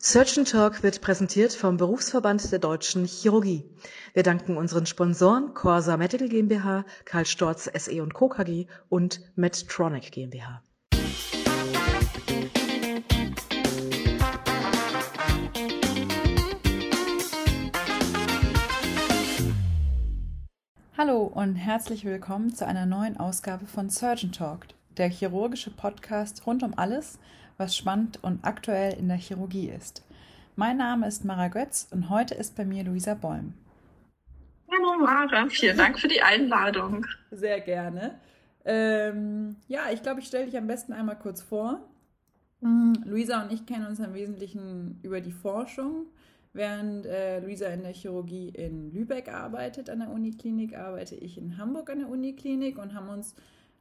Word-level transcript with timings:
Surgeon 0.00 0.44
Talk 0.44 0.84
wird 0.84 1.00
präsentiert 1.00 1.52
vom 1.52 1.76
Berufsverband 1.76 2.52
der 2.52 2.60
Deutschen 2.60 3.04
Chirurgie. 3.04 3.64
Wir 4.14 4.22
danken 4.22 4.56
unseren 4.56 4.86
Sponsoren 4.86 5.54
Corsa 5.54 5.96
Medical 5.96 6.28
GmbH, 6.28 6.84
Karl 7.04 7.26
Storz 7.26 7.64
SE 7.64 8.00
und 8.00 8.14
Co. 8.14 8.28
KG 8.28 8.68
und 8.88 9.20
Medtronic 9.34 10.12
GmbH. 10.12 10.62
Hallo 20.96 21.24
und 21.24 21.56
herzlich 21.56 22.04
willkommen 22.04 22.54
zu 22.54 22.64
einer 22.64 22.86
neuen 22.86 23.16
Ausgabe 23.16 23.66
von 23.66 23.90
Surgeon 23.90 24.30
Talk, 24.30 24.68
der 24.96 25.08
chirurgische 25.08 25.72
Podcast 25.72 26.46
rund 26.46 26.62
um 26.62 26.78
alles, 26.78 27.18
was 27.58 27.76
spannend 27.76 28.20
und 28.22 28.44
aktuell 28.44 28.96
in 28.96 29.08
der 29.08 29.16
Chirurgie 29.16 29.68
ist. 29.68 30.04
Mein 30.54 30.76
Name 30.76 31.08
ist 31.08 31.24
Mara 31.24 31.48
Götz 31.48 31.88
und 31.90 32.08
heute 32.08 32.34
ist 32.34 32.56
bei 32.56 32.64
mir 32.64 32.84
Luisa 32.84 33.14
Bäum. 33.14 33.52
Hallo 34.70 35.04
Mara, 35.04 35.48
vielen 35.48 35.76
Dank 35.76 35.98
für 35.98 36.06
die 36.06 36.22
Einladung. 36.22 37.04
Sehr 37.32 37.60
gerne. 37.60 38.20
Ähm, 38.64 39.56
ja, 39.66 39.90
ich 39.92 40.02
glaube, 40.02 40.20
ich 40.20 40.26
stelle 40.26 40.46
dich 40.46 40.56
am 40.56 40.68
besten 40.68 40.92
einmal 40.92 41.18
kurz 41.18 41.42
vor. 41.42 41.80
Mhm. 42.60 43.02
Luisa 43.04 43.42
und 43.42 43.52
ich 43.52 43.66
kennen 43.66 43.86
uns 43.86 43.98
im 43.98 44.14
Wesentlichen 44.14 45.00
über 45.02 45.20
die 45.20 45.32
Forschung. 45.32 46.06
Während 46.52 47.06
äh, 47.06 47.40
Luisa 47.40 47.66
in 47.66 47.82
der 47.82 47.92
Chirurgie 47.92 48.50
in 48.50 48.92
Lübeck 48.92 49.28
arbeitet 49.28 49.90
an 49.90 50.00
der 50.00 50.10
Uniklinik, 50.10 50.76
arbeite 50.76 51.16
ich 51.16 51.36
in 51.36 51.58
Hamburg 51.58 51.90
an 51.90 52.00
der 52.00 52.08
Uniklinik 52.08 52.78
und 52.78 52.94
haben 52.94 53.08
uns 53.08 53.34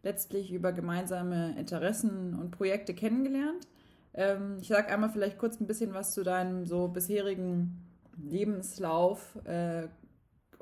letztlich 0.04 0.52
über 0.52 0.72
gemeinsame 0.72 1.58
Interessen 1.58 2.34
und 2.36 2.52
Projekte 2.52 2.94
kennengelernt. 2.94 3.68
Ähm, 4.14 4.58
ich 4.62 4.68
sage 4.68 4.90
einmal 4.90 5.10
vielleicht 5.10 5.38
kurz 5.38 5.60
ein 5.60 5.68
bisschen 5.68 5.94
was 5.94 6.14
zu 6.14 6.24
deinem 6.24 6.66
so 6.66 6.88
bisherigen 6.88 7.86
Lebenslauf, 8.18 9.38
äh, 9.46 9.88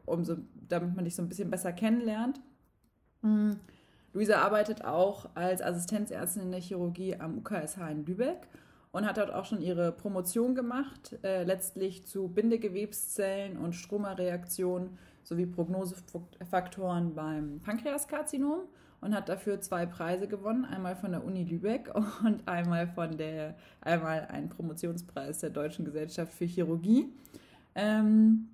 um 0.06 0.24
so, 0.24 0.38
damit 0.68 0.96
man 0.96 1.06
dich 1.06 1.16
so 1.16 1.22
ein 1.22 1.30
bisschen 1.30 1.50
besser 1.50 1.74
kennenlernt. 1.74 2.40
Mhm. 3.22 3.60
Luisa 4.14 4.42
arbeitet 4.42 4.86
auch 4.86 5.30
als 5.36 5.62
Assistenzärztin 5.62 6.44
in 6.44 6.52
der 6.52 6.62
Chirurgie 6.62 7.16
am 7.18 7.40
UKSH 7.40 7.90
in 7.92 8.06
Lübeck 8.06 8.48
und 8.92 9.06
hat 9.06 9.18
dort 9.18 9.34
auch 9.34 9.44
schon 9.44 9.62
ihre 9.62 9.92
Promotion 9.92 10.56
gemacht, 10.56 11.18
äh, 11.22 11.44
letztlich 11.44 12.06
zu 12.06 12.30
Bindegewebszellen 12.30 13.58
und 13.58 13.74
Stromareaktionen 13.74 14.98
sowie 15.24 15.46
Prognosefaktoren 15.46 17.14
beim 17.14 17.60
Pankreaskarzinom 17.62 18.62
und 19.02 19.14
hat 19.14 19.30
dafür 19.30 19.62
zwei 19.62 19.86
Preise 19.86 20.28
gewonnen, 20.28 20.66
einmal 20.66 20.96
von 20.96 21.12
der 21.12 21.24
Uni 21.24 21.44
Lübeck 21.44 21.92
und 22.24 22.48
einmal 22.48 22.88
von 22.88 23.18
der 23.18 23.56
einmal 23.82 24.28
einen 24.28 24.50
Promotionspreis 24.50 25.40
der 25.40 25.50
Deutschen 25.50 25.86
Gesellschaft 25.86 26.34
für 26.34 26.46
Chirurgie. 26.46 27.10
Ähm, 27.76 28.50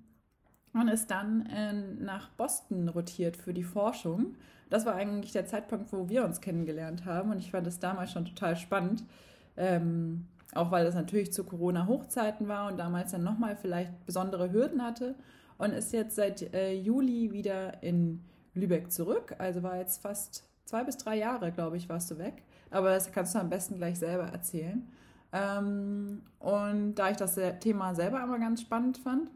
und 0.74 0.88
ist 0.88 1.10
dann 1.10 1.46
äh, 1.46 1.72
nach 1.72 2.30
Boston 2.30 2.88
rotiert 2.88 3.36
für 3.36 3.52
die 3.52 3.62
Forschung. 3.62 4.36
Das 4.70 4.86
war 4.86 4.94
eigentlich 4.94 5.32
der 5.32 5.46
Zeitpunkt, 5.46 5.92
wo 5.92 6.08
wir 6.08 6.24
uns 6.24 6.40
kennengelernt 6.40 7.04
haben 7.04 7.30
und 7.30 7.38
ich 7.38 7.50
fand 7.50 7.66
es 7.66 7.78
damals 7.78 8.12
schon 8.12 8.24
total 8.24 8.56
spannend. 8.56 9.04
Ähm, 9.56 10.26
auch 10.54 10.70
weil 10.70 10.84
das 10.84 10.94
natürlich 10.94 11.32
zu 11.32 11.44
Corona-Hochzeiten 11.44 12.48
war 12.48 12.70
und 12.70 12.78
damals 12.78 13.12
dann 13.12 13.22
nochmal 13.22 13.56
vielleicht 13.56 14.04
besondere 14.06 14.52
Hürden 14.52 14.82
hatte 14.82 15.14
und 15.58 15.72
ist 15.72 15.92
jetzt 15.92 16.16
seit 16.16 16.54
äh, 16.54 16.74
Juli 16.74 17.32
wieder 17.32 17.82
in 17.82 18.22
Lübeck 18.54 18.92
zurück. 18.92 19.34
Also 19.38 19.62
war 19.62 19.76
jetzt 19.76 20.02
fast 20.02 20.44
zwei 20.64 20.84
bis 20.84 20.96
drei 20.96 21.16
Jahre, 21.16 21.52
glaube 21.52 21.76
ich, 21.76 21.88
warst 21.88 22.10
du 22.10 22.18
weg. 22.18 22.42
Aber 22.70 22.90
das 22.90 23.12
kannst 23.12 23.34
du 23.34 23.38
am 23.38 23.50
besten 23.50 23.76
gleich 23.76 23.98
selber 23.98 24.24
erzählen. 24.24 24.88
Ähm, 25.32 26.22
und 26.38 26.94
da 26.94 27.10
ich 27.10 27.16
das 27.16 27.38
Thema 27.60 27.94
selber 27.94 28.20
aber 28.20 28.38
ganz 28.38 28.60
spannend 28.60 28.98
fand 28.98 29.30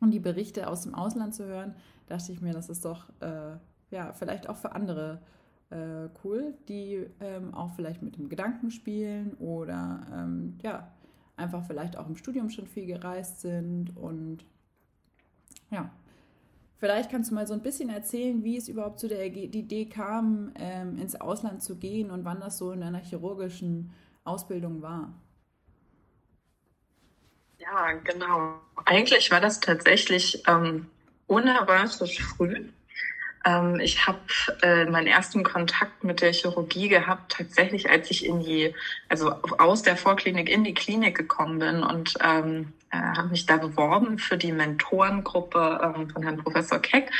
und 0.00 0.12
die 0.12 0.20
Berichte 0.20 0.68
aus 0.68 0.82
dem 0.82 0.94
Ausland 0.94 1.34
zu 1.34 1.44
hören, 1.46 1.74
dachte 2.06 2.32
ich 2.32 2.40
mir, 2.40 2.52
das 2.52 2.68
ist 2.68 2.84
doch 2.84 3.08
äh, 3.20 3.56
ja 3.90 4.12
vielleicht 4.12 4.48
auch 4.48 4.56
für 4.56 4.72
andere 4.72 5.20
äh, 5.70 6.08
cool, 6.22 6.54
die 6.68 7.06
ähm, 7.20 7.54
auch 7.54 7.72
vielleicht 7.72 8.02
mit 8.02 8.16
dem 8.16 8.28
Gedanken 8.28 8.70
spielen 8.70 9.34
oder 9.34 10.06
ähm, 10.12 10.58
ja 10.62 10.92
einfach 11.36 11.64
vielleicht 11.64 11.96
auch 11.96 12.08
im 12.08 12.16
Studium 12.16 12.50
schon 12.50 12.66
viel 12.66 12.86
gereist 12.86 13.40
sind 13.40 13.96
und 13.96 14.44
ja, 15.70 15.90
Vielleicht 16.78 17.10
kannst 17.10 17.30
du 17.30 17.34
mal 17.34 17.46
so 17.46 17.54
ein 17.54 17.62
bisschen 17.62 17.88
erzählen, 17.88 18.44
wie 18.44 18.56
es 18.56 18.68
überhaupt 18.68 19.00
zu 19.00 19.08
der 19.08 19.24
Idee 19.24 19.86
kam, 19.86 20.52
ähm, 20.56 20.98
ins 20.98 21.18
Ausland 21.18 21.62
zu 21.62 21.76
gehen 21.76 22.10
und 22.10 22.24
wann 22.24 22.40
das 22.40 22.58
so 22.58 22.72
in 22.72 22.82
deiner 22.82 23.00
chirurgischen 23.00 23.92
Ausbildung 24.24 24.82
war. 24.82 25.14
Ja, 27.58 27.92
genau. 27.92 28.60
Eigentlich 28.84 29.30
war 29.30 29.40
das 29.40 29.60
tatsächlich 29.60 30.42
ähm, 30.46 30.86
unerwartet 31.26 32.10
früh. 32.18 32.68
Ähm, 33.46 33.80
ich 33.80 34.06
habe 34.06 34.18
äh, 34.62 34.84
meinen 34.86 35.06
ersten 35.06 35.44
Kontakt 35.44 36.02
mit 36.04 36.20
der 36.20 36.32
Chirurgie 36.32 36.88
gehabt, 36.88 37.32
tatsächlich 37.32 37.88
als 37.88 38.10
ich 38.10 38.26
in 38.26 38.40
die, 38.40 38.74
also 39.08 39.30
aus 39.58 39.82
der 39.82 39.96
Vorklinik 39.96 40.50
in 40.50 40.64
die 40.64 40.74
Klinik 40.74 41.16
gekommen 41.16 41.60
bin 41.60 41.82
und 41.82 42.14
ähm, 42.22 42.72
äh, 42.90 42.96
habe 42.96 43.28
mich 43.28 43.46
da 43.46 43.56
beworben 43.56 44.18
für 44.18 44.36
die 44.36 44.52
Mentorengruppe 44.52 45.80
ähm, 45.82 46.10
von 46.10 46.22
Herrn 46.22 46.38
Professor 46.38 46.80
Keck, 46.80 47.10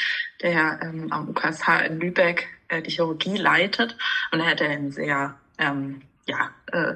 der 0.43 0.81
ähm, 0.83 1.13
am 1.13 1.29
UKSH 1.29 1.87
in 1.87 2.01
Lübeck 2.01 2.49
äh, 2.69 2.83
die 2.83 2.91
Chirurgie 2.91 3.37
leitet. 3.37 3.97
Und 4.33 4.41
er 4.41 4.51
hatte 4.51 4.65
einen 4.69 4.91
sehr 4.91 5.37
ähm, 5.59 6.03
ja, 6.27 6.51
äh, 6.73 6.95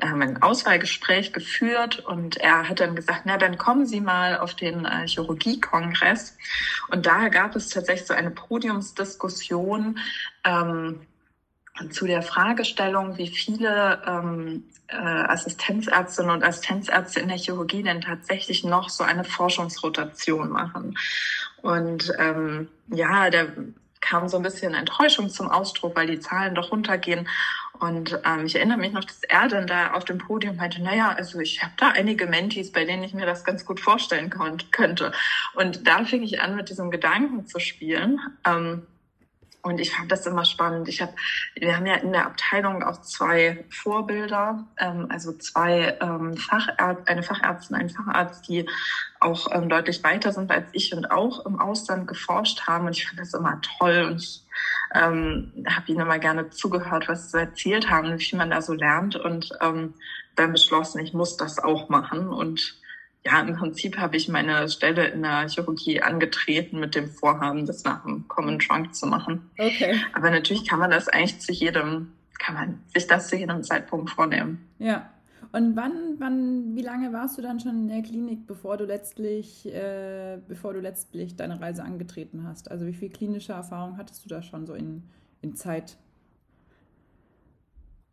haben 0.00 0.22
ein 0.22 0.42
Auswahlgespräch 0.42 1.32
geführt 1.32 1.98
und 2.00 2.38
er 2.38 2.68
hat 2.68 2.80
dann 2.80 2.96
gesagt, 2.96 3.22
na 3.24 3.36
dann 3.36 3.58
kommen 3.58 3.86
Sie 3.86 4.00
mal 4.00 4.38
auf 4.38 4.54
den 4.54 4.86
äh, 4.86 5.06
Chirurgiekongress. 5.06 6.38
Und 6.88 7.04
da 7.04 7.28
gab 7.28 7.54
es 7.54 7.68
tatsächlich 7.68 8.06
so 8.06 8.14
eine 8.14 8.30
Podiumsdiskussion 8.30 9.98
ähm, 10.44 11.06
zu 11.90 12.06
der 12.06 12.22
Fragestellung, 12.22 13.18
wie 13.18 13.28
viele 13.28 14.02
ähm, 14.06 14.64
äh, 14.88 14.96
Assistenzärztinnen 14.96 16.30
und 16.30 16.44
Assistenzärzte 16.44 17.20
in 17.20 17.28
der 17.28 17.38
Chirurgie 17.38 17.82
denn 17.82 18.00
tatsächlich 18.00 18.64
noch 18.64 18.88
so 18.88 19.04
eine 19.04 19.24
Forschungsrotation 19.24 20.50
machen. 20.50 20.96
Und 21.60 22.12
ähm, 22.18 22.68
ja, 22.88 23.28
da 23.30 23.46
kam 24.00 24.28
so 24.28 24.36
ein 24.36 24.42
bisschen 24.42 24.74
Enttäuschung 24.74 25.30
zum 25.30 25.48
Ausdruck, 25.48 25.96
weil 25.96 26.08
die 26.08 26.20
Zahlen 26.20 26.54
doch 26.54 26.72
runtergehen. 26.72 27.28
Und 27.82 28.16
ähm, 28.24 28.46
ich 28.46 28.54
erinnere 28.54 28.78
mich 28.78 28.92
noch, 28.92 29.04
dass 29.04 29.24
er 29.24 29.48
dann 29.48 29.66
da 29.66 29.94
auf 29.94 30.04
dem 30.04 30.18
Podium 30.18 30.54
meinte, 30.54 30.80
naja, 30.80 31.16
also 31.16 31.40
ich 31.40 31.64
habe 31.64 31.72
da 31.76 31.88
einige 31.88 32.26
Mentis, 32.26 32.70
bei 32.70 32.84
denen 32.84 33.02
ich 33.02 33.12
mir 33.12 33.26
das 33.26 33.42
ganz 33.42 33.64
gut 33.64 33.80
vorstellen 33.80 34.30
könnte. 34.70 35.10
Und 35.54 35.88
da 35.88 36.04
fing 36.04 36.22
ich 36.22 36.40
an, 36.40 36.54
mit 36.54 36.68
diesem 36.68 36.92
Gedanken 36.92 37.44
zu 37.44 37.58
spielen. 37.58 38.20
Ähm, 38.46 38.86
und 39.62 39.78
ich 39.78 39.94
fand 39.94 40.10
das 40.10 40.26
immer 40.26 40.44
spannend. 40.44 40.88
Ich 40.88 41.00
habe, 41.00 41.12
wir 41.54 41.76
haben 41.76 41.86
ja 41.86 41.94
in 41.94 42.12
der 42.12 42.26
Abteilung 42.26 42.82
auch 42.82 43.00
zwei 43.02 43.64
Vorbilder, 43.70 44.66
ähm, 44.76 45.06
also 45.08 45.32
zwei 45.34 45.96
ähm, 46.00 46.36
Fachärzt, 46.36 47.08
eine 47.08 47.22
Fachärztin, 47.22 47.76
ein 47.76 47.88
Facharzt, 47.88 48.48
die 48.48 48.68
auch 49.20 49.46
ähm, 49.52 49.68
deutlich 49.68 50.02
weiter 50.02 50.32
sind 50.32 50.50
als 50.50 50.68
ich 50.72 50.92
und 50.94 51.12
auch 51.12 51.46
im 51.46 51.60
Ausland 51.60 52.08
geforscht 52.08 52.66
haben. 52.66 52.86
Und 52.86 52.96
ich 52.96 53.06
fand 53.06 53.20
das 53.20 53.34
immer 53.34 53.60
toll 53.78 54.08
und 54.10 54.20
ich 54.20 54.44
ähm, 54.94 55.52
habe 55.68 55.92
ihnen 55.92 56.00
immer 56.00 56.18
gerne 56.18 56.50
zugehört, 56.50 57.08
was 57.08 57.30
sie 57.30 57.38
erzählt 57.38 57.88
haben, 57.88 58.18
wie 58.18 58.36
man 58.36 58.50
da 58.50 58.62
so 58.62 58.72
lernt 58.72 59.14
und 59.14 59.50
ähm, 59.60 59.94
dann 60.34 60.52
beschlossen, 60.52 61.04
ich 61.04 61.12
muss 61.12 61.36
das 61.36 61.60
auch 61.60 61.88
machen 61.88 62.28
und 62.28 62.81
ja, 63.24 63.40
im 63.40 63.54
Prinzip 63.54 63.98
habe 63.98 64.16
ich 64.16 64.28
meine 64.28 64.68
Stelle 64.68 65.06
in 65.08 65.22
der 65.22 65.48
Chirurgie 65.48 66.02
angetreten 66.02 66.80
mit 66.80 66.94
dem 66.94 67.08
Vorhaben, 67.08 67.66
das 67.66 67.84
nach 67.84 68.02
dem 68.02 68.26
Common 68.26 68.58
Trunk 68.58 68.94
zu 68.94 69.06
machen. 69.06 69.48
Okay. 69.58 70.00
Aber 70.12 70.30
natürlich 70.30 70.68
kann 70.68 70.80
man 70.80 70.90
das 70.90 71.08
eigentlich 71.08 71.40
zu 71.40 71.52
jedem, 71.52 72.12
kann 72.38 72.54
man 72.54 72.80
sich 72.92 73.06
das 73.06 73.28
zu 73.28 73.36
jedem 73.36 73.62
Zeitpunkt 73.62 74.10
vornehmen. 74.10 74.66
Ja. 74.78 75.08
Und 75.52 75.76
wann, 75.76 76.16
wann, 76.18 76.74
wie 76.74 76.82
lange 76.82 77.12
warst 77.12 77.36
du 77.36 77.42
dann 77.42 77.60
schon 77.60 77.82
in 77.82 77.88
der 77.88 78.02
Klinik, 78.02 78.46
bevor 78.46 78.78
du 78.78 78.86
letztlich, 78.86 79.66
äh, 79.66 80.38
bevor 80.48 80.72
du 80.72 80.80
letztlich 80.80 81.36
deine 81.36 81.60
Reise 81.60 81.84
angetreten 81.84 82.44
hast? 82.44 82.70
Also 82.70 82.86
wie 82.86 82.94
viel 82.94 83.10
klinische 83.10 83.52
Erfahrung 83.52 83.98
hattest 83.98 84.24
du 84.24 84.30
da 84.30 84.42
schon 84.42 84.66
so 84.66 84.72
in, 84.72 85.04
in 85.42 85.54
Zeit? 85.54 85.98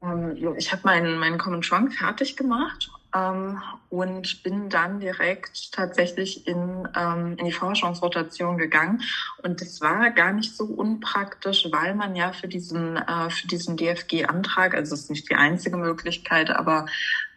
Ähm, 0.04 0.36
ich 0.58 0.72
habe 0.72 0.82
meinen, 0.84 1.18
meinen 1.18 1.38
Common 1.38 1.62
Trunk 1.62 1.94
fertig 1.94 2.36
gemacht 2.36 2.92
ähm, 3.16 3.62
und 3.90 4.44
bin 4.44 4.70
dann 4.70 5.00
direkt 5.00 5.72
tatsächlich 5.72 6.48
in, 6.48 6.88
ähm, 6.96 7.36
in 7.38 7.46
die 7.46 7.52
Forschungsrotation 7.52 8.58
gegangen. 8.58 9.02
Und 9.44 9.62
das 9.62 9.82
war 9.82 10.12
gar 10.12 10.32
nicht 10.34 10.56
so 10.56 10.66
unpraktisch, 10.66 11.68
weil 11.72 11.96
man 11.96 12.16
ja 12.16 12.32
für 12.32 12.48
diesen, 12.48 12.98
äh, 12.98 13.30
für 13.30 13.48
diesen 13.48 13.78
DFG-Antrag, 13.78 14.76
also 14.76 14.94
es 14.94 15.02
ist 15.02 15.10
nicht 15.10 15.30
die 15.30 15.36
einzige 15.36 15.78
Möglichkeit, 15.78 16.50
aber 16.52 16.86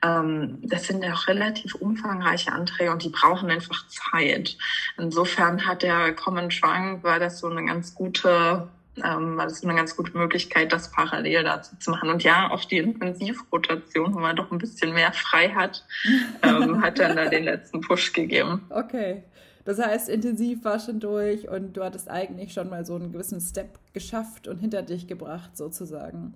ähm, 0.02 0.58
das 0.62 0.86
sind 0.86 1.02
ja 1.04 1.14
auch 1.14 1.26
relativ 1.28 1.74
umfangreiche 1.76 2.52
Anträge 2.52 2.90
und 2.90 3.02
die 3.02 3.10
brauchen 3.10 3.50
einfach 3.50 3.86
Zeit. 3.88 4.56
Insofern 4.98 5.66
hat 5.66 5.82
der 5.82 6.12
Common 6.14 6.50
Trunk, 6.50 7.02
war 7.02 7.18
das 7.18 7.38
so 7.38 7.48
eine 7.48 7.64
ganz 7.64 7.94
gute 7.94 8.68
ähm, 8.96 9.38
das 9.38 9.52
ist 9.52 9.64
eine 9.64 9.74
ganz 9.74 9.96
gute 9.96 10.16
Möglichkeit, 10.16 10.72
das 10.72 10.90
parallel 10.90 11.44
dazu 11.44 11.76
zu 11.78 11.90
machen. 11.90 12.10
Und 12.10 12.22
ja, 12.22 12.50
auch 12.50 12.64
die 12.64 12.78
Intensivrotation, 12.78 14.14
wo 14.14 14.18
man 14.18 14.36
doch 14.36 14.50
ein 14.50 14.58
bisschen 14.58 14.92
mehr 14.92 15.12
frei 15.12 15.48
hat, 15.50 15.84
ähm, 16.42 16.82
hat 16.82 16.98
dann 16.98 17.16
da 17.16 17.26
den 17.28 17.44
letzten 17.44 17.80
Push 17.80 18.12
gegeben. 18.12 18.62
Okay. 18.70 19.22
Das 19.64 19.78
heißt, 19.78 20.08
intensiv 20.08 20.64
war 20.64 20.80
schon 20.80 20.98
durch 20.98 21.48
und 21.48 21.76
du 21.76 21.84
hattest 21.84 22.10
eigentlich 22.10 22.52
schon 22.52 22.68
mal 22.68 22.84
so 22.84 22.96
einen 22.96 23.12
gewissen 23.12 23.40
Step 23.40 23.78
geschafft 23.92 24.48
und 24.48 24.58
hinter 24.58 24.82
dich 24.82 25.06
gebracht, 25.06 25.56
sozusagen. 25.56 26.34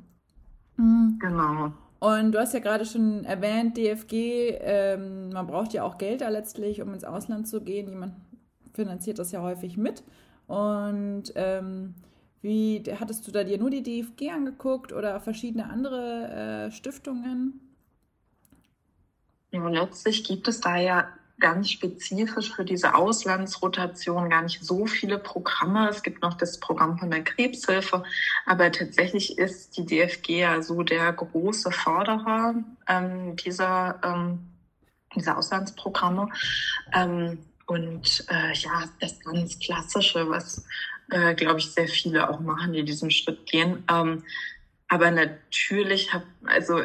Mhm. 0.77 1.19
Genau. 1.21 1.73
Und 1.99 2.33
du 2.33 2.39
hast 2.39 2.55
ja 2.55 2.61
gerade 2.61 2.85
schon 2.85 3.25
erwähnt, 3.25 3.77
DFG, 3.77 4.59
ähm, 4.61 5.31
man 5.31 5.47
braucht 5.47 5.73
ja 5.73 5.83
auch 5.83 5.99
Geld 5.99 6.21
da 6.21 6.29
letztlich, 6.29 6.83
um 6.83 6.93
ins 6.93 7.05
Ausland 7.05 7.49
zu 7.49 7.63
gehen. 7.63 7.89
Jemand 7.89 8.15
finanziert 8.75 9.19
das 9.19 9.33
ja 9.33 9.43
häufig 9.43 9.77
mit. 9.77 10.05
Und 10.47 11.33
ähm, 11.35 11.95
wie 12.43 12.83
hattest 12.99 13.27
du 13.27 13.33
da 13.33 13.45
dir 13.45 13.59
nur 13.59 13.71
die 13.71 13.83
DFG 13.83 14.31
angeguckt 14.31 14.93
oder 14.93 15.21
verschiedene 15.21 15.69
andere 15.69 16.69
äh, 16.69 16.71
Stiftungen? 16.71 17.61
Letztlich 19.51 20.25
gibt 20.25 20.49
es 20.49 20.61
da 20.61 20.77
ja 20.77 21.09
ganz 21.39 21.71
spezifisch 21.71 22.55
für 22.55 22.65
diese 22.65 22.95
Auslandsrotation 22.95 24.31
gar 24.31 24.43
nicht 24.43 24.65
so 24.65 24.87
viele 24.87 25.19
Programme. 25.19 25.89
Es 25.89 26.03
gibt 26.03 26.23
noch 26.23 26.35
das 26.35 26.59
Programm 26.61 26.99
von 26.99 27.11
der 27.11 27.25
Krebshilfe, 27.25 28.05
aber 28.47 28.73
tatsächlich 28.73 29.39
ist 29.39 29.77
die 29.77 29.85
DFG 29.85 30.41
ja 30.41 30.63
so 30.63 30.83
der 30.83 31.13
große 31.13 31.71
Förderer 31.71 32.55
ähm, 32.89 33.37
dieser, 33.37 34.01
ähm, 34.03 34.39
dieser 35.15 35.37
Auslandsprogramme. 35.37 36.29
Ähm, 36.95 37.39
und 37.67 38.25
äh, 38.31 38.55
ja, 38.55 38.85
das 39.01 39.21
ganz 39.21 39.59
Klassische, 39.59 40.29
was, 40.31 40.65
äh, 41.11 41.35
glaube 41.35 41.61
ich, 41.61 41.71
sehr 41.71 41.89
viele 41.89 42.29
auch 42.31 42.41
machen, 42.41 42.73
die 42.73 42.85
diesen 42.85 43.11
Schritt 43.11 43.47
gehen. 43.47 43.85
Ähm, 43.91 44.25
aber 44.89 45.11
natürlich 45.11 46.13
habe, 46.13 46.27
also 46.45 46.81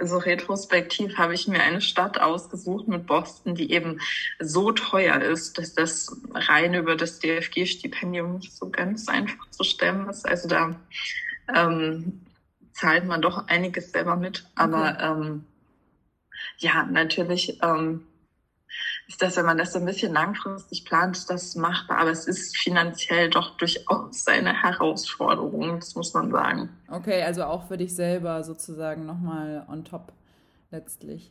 so 0.00 0.18
retrospektiv 0.18 1.16
habe 1.16 1.34
ich 1.34 1.46
mir 1.46 1.62
eine 1.62 1.80
Stadt 1.80 2.20
ausgesucht 2.20 2.88
mit 2.88 3.06
Boston, 3.06 3.54
die 3.54 3.70
eben 3.72 4.00
so 4.40 4.72
teuer 4.72 5.20
ist, 5.20 5.56
dass 5.58 5.74
das 5.74 6.14
rein 6.32 6.74
über 6.74 6.96
das 6.96 7.20
DFG-Stipendium 7.20 8.38
nicht 8.38 8.52
so 8.52 8.70
ganz 8.70 9.08
einfach 9.08 9.48
zu 9.50 9.62
stemmen 9.62 10.08
ist. 10.08 10.26
Also 10.26 10.48
da 10.48 10.74
ähm, 11.54 12.20
zahlt 12.72 13.06
man 13.06 13.22
doch 13.22 13.46
einiges 13.46 13.92
selber 13.92 14.16
mit. 14.16 14.44
Aber 14.56 14.98
ähm, 15.00 15.44
ja, 16.58 16.84
natürlich 16.84 17.58
ähm, 17.62 18.04
ist 19.06 19.20
das, 19.20 19.36
wenn 19.36 19.44
man 19.44 19.58
das 19.58 19.72
so 19.72 19.78
ein 19.78 19.84
bisschen 19.84 20.12
langfristig 20.12 20.84
plant, 20.84 21.28
das 21.28 21.54
machbar. 21.56 21.98
Aber 21.98 22.10
es 22.10 22.26
ist 22.26 22.56
finanziell 22.56 23.30
doch 23.30 23.56
durchaus 23.56 24.26
eine 24.26 24.62
Herausforderung, 24.62 25.80
das 25.80 25.94
muss 25.94 26.14
man 26.14 26.30
sagen. 26.30 26.70
Okay, 26.90 27.22
also 27.22 27.44
auch 27.44 27.66
für 27.68 27.76
dich 27.76 27.94
selber 27.94 28.42
sozusagen 28.44 29.04
nochmal 29.04 29.66
on 29.68 29.84
top 29.84 30.12
letztlich. 30.70 31.30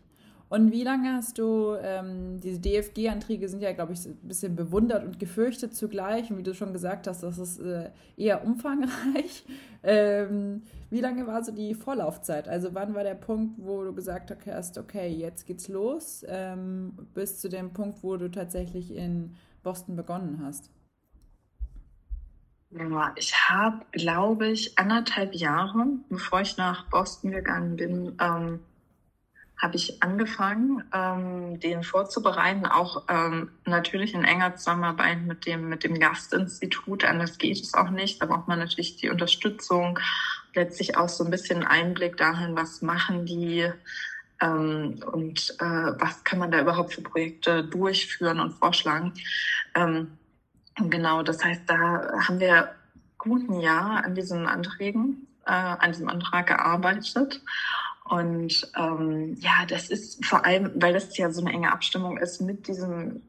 Und 0.54 0.72
wie 0.72 0.84
lange 0.84 1.14
hast 1.14 1.40
du, 1.40 1.74
ähm, 1.82 2.40
diese 2.40 2.60
DFG-Anträge 2.60 3.50
sind 3.50 3.64
ja, 3.64 3.74
glaube 3.74 3.94
ich, 3.94 4.06
ein 4.06 4.20
bisschen 4.22 4.56
bewundert 4.56 5.04
und 5.04 5.18
gefürchtet 5.18 5.76
zugleich. 5.76 6.30
Und 6.30 6.38
wie 6.38 6.44
du 6.44 6.54
schon 6.54 6.74
gesagt 6.74 7.08
hast, 7.08 7.24
das 7.24 7.40
ist 7.40 7.60
äh, 7.60 7.90
eher 8.18 8.46
umfangreich. 8.46 9.46
Ähm, 9.86 10.64
wie 10.92 11.02
lange 11.02 11.28
war 11.28 11.44
so 11.44 11.52
die 11.52 11.74
Vorlaufzeit? 11.74 12.48
Also 12.48 12.74
wann 12.74 12.96
war 12.96 13.04
der 13.04 13.16
Punkt, 13.16 13.56
wo 13.58 13.84
du 13.84 13.94
gesagt 13.94 14.34
hast, 14.48 14.78
okay, 14.78 15.10
jetzt 15.10 15.46
geht's 15.46 15.68
los, 15.68 16.24
ähm, 16.26 16.94
bis 17.14 17.42
zu 17.42 17.50
dem 17.50 17.74
Punkt, 17.74 18.02
wo 18.02 18.16
du 18.16 18.32
tatsächlich 18.32 18.96
in 18.96 19.36
Boston 19.62 19.98
begonnen 19.98 20.42
hast? 20.42 20.70
Ich 23.18 23.36
habe, 23.50 23.86
glaube 23.92 24.48
ich, 24.48 24.80
anderthalb 24.80 25.36
Jahre, 25.36 25.86
bevor 26.08 26.40
ich 26.40 26.56
nach 26.56 26.90
Boston 26.90 27.32
gegangen 27.32 27.76
bin, 27.76 28.16
ähm, 28.22 28.62
habe 29.62 29.76
ich 29.76 30.04
angefangen, 30.04 30.84
ähm, 30.94 31.60
den 31.60 31.84
vorzubereiten, 31.84 32.66
auch 32.66 33.04
ähm, 33.08 33.50
natürlich 33.66 34.14
in 34.14 34.26
enger 34.26 34.56
Zusammenarbeit 34.56 35.22
mit 35.22 35.46
dem, 35.46 35.70
mit 35.70 35.84
dem 35.84 36.00
Gastinstitut. 36.00 37.06
Anders 37.06 37.38
geht 37.38 37.62
es 37.62 37.74
auch 37.74 37.90
nicht. 37.90 38.22
Da 38.22 38.26
braucht 38.26 38.48
man 38.48 38.60
natürlich 38.60 38.98
die 38.98 39.10
Unterstützung, 39.10 40.00
letztlich 40.54 40.98
auch 40.98 41.10
so 41.10 41.24
ein 41.24 41.32
bisschen 41.32 41.64
Einblick 41.64 42.18
dahin, 42.18 42.56
was 42.56 42.82
machen 42.82 43.26
die 43.26 43.72
ähm, 44.42 45.00
und 45.12 45.56
äh, 45.60 45.66
was 45.66 46.24
kann 46.24 46.40
man 46.40 46.52
da 46.52 46.60
überhaupt 46.60 46.94
für 46.94 47.02
Projekte 47.02 47.64
durchführen 47.64 48.40
und 48.40 48.52
vorschlagen. 48.52 49.14
Ähm, 49.76 50.18
genau, 50.76 51.24
das 51.24 51.44
heißt, 51.44 51.64
da 51.68 52.12
haben 52.28 52.40
wir 52.40 52.76
guten 53.18 53.60
Jahr 53.60 54.04
an 54.04 54.16
diesen 54.16 54.48
Anträgen, 54.48 55.28
äh, 55.46 55.52
an 55.52 55.92
diesem 55.92 56.10
Antrag 56.10 56.48
gearbeitet. 56.48 57.42
Und 58.14 58.72
ähm, 58.78 59.36
ja, 59.40 59.66
das 59.68 59.90
ist 59.90 60.24
vor 60.24 60.46
allem, 60.46 60.72
weil 60.76 60.94
das 60.94 61.18
ja 61.18 61.32
so 61.32 61.42
eine 61.42 61.52
enge 61.52 61.72
Abstimmung 61.72 62.20
ist 62.20 62.42
mit 62.42 62.68
diesem, 62.68 63.24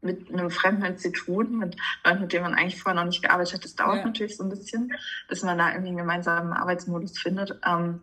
mit 0.00 0.32
einem 0.32 0.48
fremden 0.50 0.84
Institut, 0.84 1.50
mit 1.50 1.76
Leuten, 2.04 2.20
mit 2.20 2.32
denen 2.32 2.44
man 2.44 2.54
eigentlich 2.54 2.80
vorher 2.80 3.00
noch 3.00 3.08
nicht 3.08 3.20
gearbeitet 3.20 3.54
hat. 3.54 3.64
Das 3.64 3.74
dauert 3.74 3.96
ja. 3.96 4.04
natürlich 4.04 4.36
so 4.36 4.44
ein 4.44 4.50
bisschen, 4.50 4.92
bis 5.28 5.42
man 5.42 5.58
da 5.58 5.70
irgendwie 5.70 5.88
einen 5.88 5.96
gemeinsamen 5.98 6.52
Arbeitsmodus 6.52 7.18
findet. 7.18 7.58
Ähm, 7.66 8.00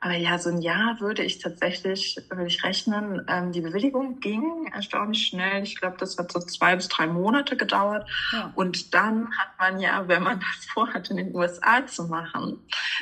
aber 0.00 0.14
ja, 0.14 0.38
so 0.38 0.50
ein 0.50 0.60
Jahr 0.60 1.00
würde 1.00 1.22
ich 1.22 1.38
tatsächlich, 1.38 2.16
würde 2.28 2.46
ich 2.46 2.62
rechnen. 2.62 3.24
Ähm, 3.28 3.52
die 3.52 3.62
Bewilligung 3.62 4.20
ging 4.20 4.70
erstaunlich 4.72 5.26
schnell. 5.26 5.62
Ich 5.62 5.80
glaube, 5.80 5.96
das 5.98 6.18
hat 6.18 6.30
so 6.30 6.38
zwei 6.40 6.76
bis 6.76 6.88
drei 6.88 7.06
Monate 7.06 7.56
gedauert. 7.56 8.08
Ja. 8.32 8.52
Und 8.54 8.92
dann 8.92 9.28
hat 9.38 9.58
man 9.58 9.80
ja, 9.80 10.06
wenn 10.06 10.22
man 10.22 10.40
das 10.56 10.66
vorhat, 10.66 11.10
in 11.10 11.16
den 11.16 11.34
USA 11.34 11.86
zu 11.86 12.04
machen, 12.04 12.58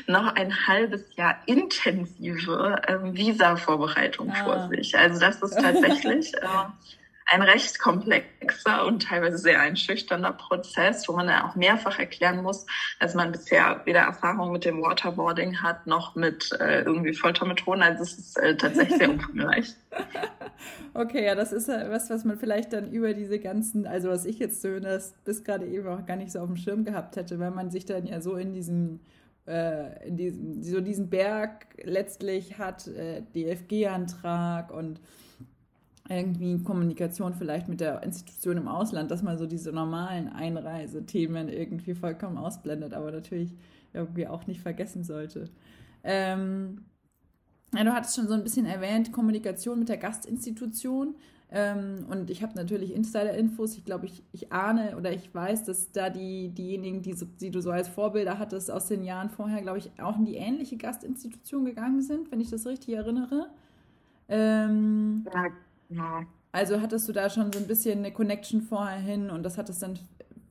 noch 0.06 0.34
ein 0.36 0.66
halbes 0.66 1.04
Jahr 1.16 1.36
intensive 1.46 2.80
ähm, 2.86 3.16
Visa-Vorbereitung 3.16 4.30
ah. 4.30 4.44
vor 4.44 4.68
sich. 4.68 4.96
Also 4.96 5.18
das 5.18 5.42
ist 5.42 5.58
tatsächlich 5.58 6.32
äh, 6.42 6.46
ein 7.26 7.42
recht 7.42 7.78
komplexer 7.78 8.86
und 8.86 9.02
teilweise 9.02 9.38
sehr 9.38 9.60
einschüchternder 9.60 10.32
Prozess, 10.32 11.08
wo 11.08 11.12
man 11.14 11.26
dann 11.26 11.42
auch 11.42 11.54
mehrfach 11.56 11.98
erklären 11.98 12.42
muss, 12.42 12.66
dass 13.00 13.14
man 13.14 13.32
bisher 13.32 13.80
weder 13.84 14.00
Erfahrung 14.00 14.52
mit 14.52 14.64
dem 14.64 14.82
Waterboarding 14.82 15.62
hat, 15.62 15.86
noch 15.86 16.14
mit 16.14 16.52
äh, 16.60 16.82
irgendwie 16.82 17.14
Foltermethoden. 17.14 17.82
Also 17.82 18.02
es 18.02 18.18
ist 18.18 18.38
äh, 18.38 18.56
tatsächlich 18.56 18.98
sehr 18.98 19.10
umfangreich. 19.10 19.74
Okay, 20.94 21.24
ja, 21.24 21.34
das 21.34 21.52
ist 21.52 21.66
ja 21.68 21.90
was, 21.90 22.08
was 22.08 22.24
man 22.24 22.38
vielleicht 22.38 22.72
dann 22.72 22.90
über 22.90 23.12
diese 23.14 23.40
ganzen, 23.40 23.86
also 23.86 24.08
was 24.08 24.24
ich 24.24 24.38
jetzt 24.38 24.62
so 24.62 24.78
das 24.78 25.12
bis 25.24 25.42
gerade 25.42 25.66
eben 25.66 25.88
auch 25.88 26.06
gar 26.06 26.16
nicht 26.16 26.30
so 26.30 26.38
auf 26.38 26.46
dem 26.46 26.56
Schirm 26.56 26.84
gehabt 26.84 27.16
hätte, 27.16 27.40
weil 27.40 27.50
man 27.50 27.70
sich 27.70 27.84
dann 27.84 28.06
ja 28.06 28.20
so 28.20 28.36
in 28.36 28.52
diesem 28.52 29.00
äh, 29.46 30.06
in 30.06 30.16
diesem, 30.16 30.62
so 30.62 30.80
diesen 30.80 31.10
Berg 31.10 31.66
letztlich 31.82 32.58
hat, 32.58 32.86
äh, 32.86 33.22
DFG-Antrag 33.34 34.72
und 34.72 35.00
irgendwie 36.08 36.62
Kommunikation 36.62 37.34
vielleicht 37.34 37.68
mit 37.68 37.80
der 37.80 38.02
Institution 38.02 38.58
im 38.58 38.68
Ausland, 38.68 39.10
dass 39.10 39.22
man 39.22 39.38
so 39.38 39.46
diese 39.46 39.72
normalen 39.72 40.28
Einreisethemen 40.28 41.48
irgendwie 41.48 41.94
vollkommen 41.94 42.36
ausblendet, 42.36 42.92
aber 42.92 43.10
natürlich 43.10 43.54
irgendwie 43.92 44.26
auch 44.26 44.46
nicht 44.46 44.60
vergessen 44.60 45.02
sollte. 45.02 45.48
Ähm, 46.02 46.82
ja, 47.74 47.84
du 47.84 47.92
hattest 47.92 48.16
schon 48.16 48.28
so 48.28 48.34
ein 48.34 48.42
bisschen 48.44 48.66
erwähnt, 48.66 49.12
Kommunikation 49.12 49.78
mit 49.78 49.88
der 49.88 49.96
Gastinstitution. 49.96 51.14
Ähm, 51.50 52.04
und 52.10 52.30
ich 52.30 52.42
habe 52.42 52.54
natürlich 52.54 52.94
Insider-Infos. 52.94 53.76
Ich 53.76 53.84
glaube, 53.84 54.06
ich, 54.06 54.22
ich 54.32 54.52
ahne 54.52 54.96
oder 54.96 55.12
ich 55.12 55.34
weiß, 55.34 55.64
dass 55.64 55.90
da 55.92 56.10
die, 56.10 56.50
diejenigen, 56.50 57.02
die, 57.02 57.14
so, 57.14 57.26
die 57.40 57.50
du 57.50 57.60
so 57.60 57.70
als 57.70 57.88
Vorbilder 57.88 58.38
hattest 58.38 58.70
aus 58.70 58.86
den 58.86 59.04
Jahren 59.04 59.30
vorher, 59.30 59.62
glaube 59.62 59.78
ich, 59.78 59.90
auch 60.00 60.18
in 60.18 60.26
die 60.26 60.36
ähnliche 60.36 60.76
Gastinstitution 60.76 61.64
gegangen 61.64 62.02
sind, 62.02 62.30
wenn 62.30 62.40
ich 62.40 62.50
das 62.50 62.66
richtig 62.66 62.94
erinnere. 62.94 63.50
Ähm, 64.28 65.26
ja, 65.32 65.48
ja. 65.88 66.24
Also 66.52 66.80
hattest 66.80 67.08
du 67.08 67.12
da 67.12 67.30
schon 67.30 67.52
so 67.52 67.58
ein 67.58 67.66
bisschen 67.66 67.98
eine 67.98 68.12
Connection 68.12 68.62
vorher 68.62 68.98
hin 68.98 69.30
und 69.30 69.42
das 69.42 69.58
hat 69.58 69.68
es 69.68 69.80
dann 69.80 69.98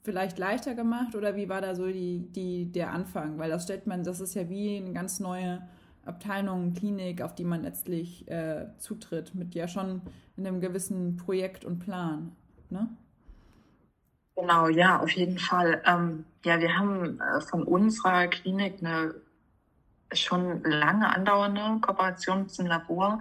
vielleicht 0.04 0.38
leichter 0.38 0.76
gemacht 0.76 1.16
oder 1.16 1.36
wie 1.36 1.48
war 1.48 1.62
da 1.62 1.76
so 1.76 1.88
die, 1.88 2.28
die, 2.32 2.72
der 2.72 2.92
Anfang? 2.92 3.38
Weil 3.38 3.50
das 3.50 3.64
stellt 3.64 3.88
man, 3.88 4.04
das 4.04 4.20
ist 4.20 4.34
ja 4.34 4.50
wie 4.50 4.78
eine 4.78 4.92
ganz 4.92 5.20
neue 5.20 5.62
Abteilung, 6.06 6.74
Klinik, 6.74 7.22
auf 7.22 7.36
die 7.36 7.46
man 7.46 7.64
letztlich 7.64 8.30
äh, 8.30 8.68
zutritt, 8.78 9.34
mit 9.34 9.56
ja 9.56 9.68
schon 9.68 10.02
einem 10.38 10.60
gewissen 10.60 11.16
Projekt 11.16 11.64
und 11.64 11.80
Plan. 11.80 12.36
Ne? 12.70 12.90
Genau, 14.36 14.68
ja, 14.68 15.00
auf 15.00 15.12
jeden 15.12 15.38
Fall. 15.38 15.82
Ähm, 15.86 16.26
ja, 16.44 16.60
wir 16.60 16.78
haben 16.78 17.22
äh, 17.22 17.40
von 17.42 17.64
unserer 17.64 18.28
Klinik 18.28 18.80
eine 18.82 19.16
schon 20.16 20.64
lange 20.64 21.14
andauernde 21.14 21.80
Kooperation 21.82 22.44
mit 22.44 22.58
dem 22.58 22.68
Labor, 22.68 23.20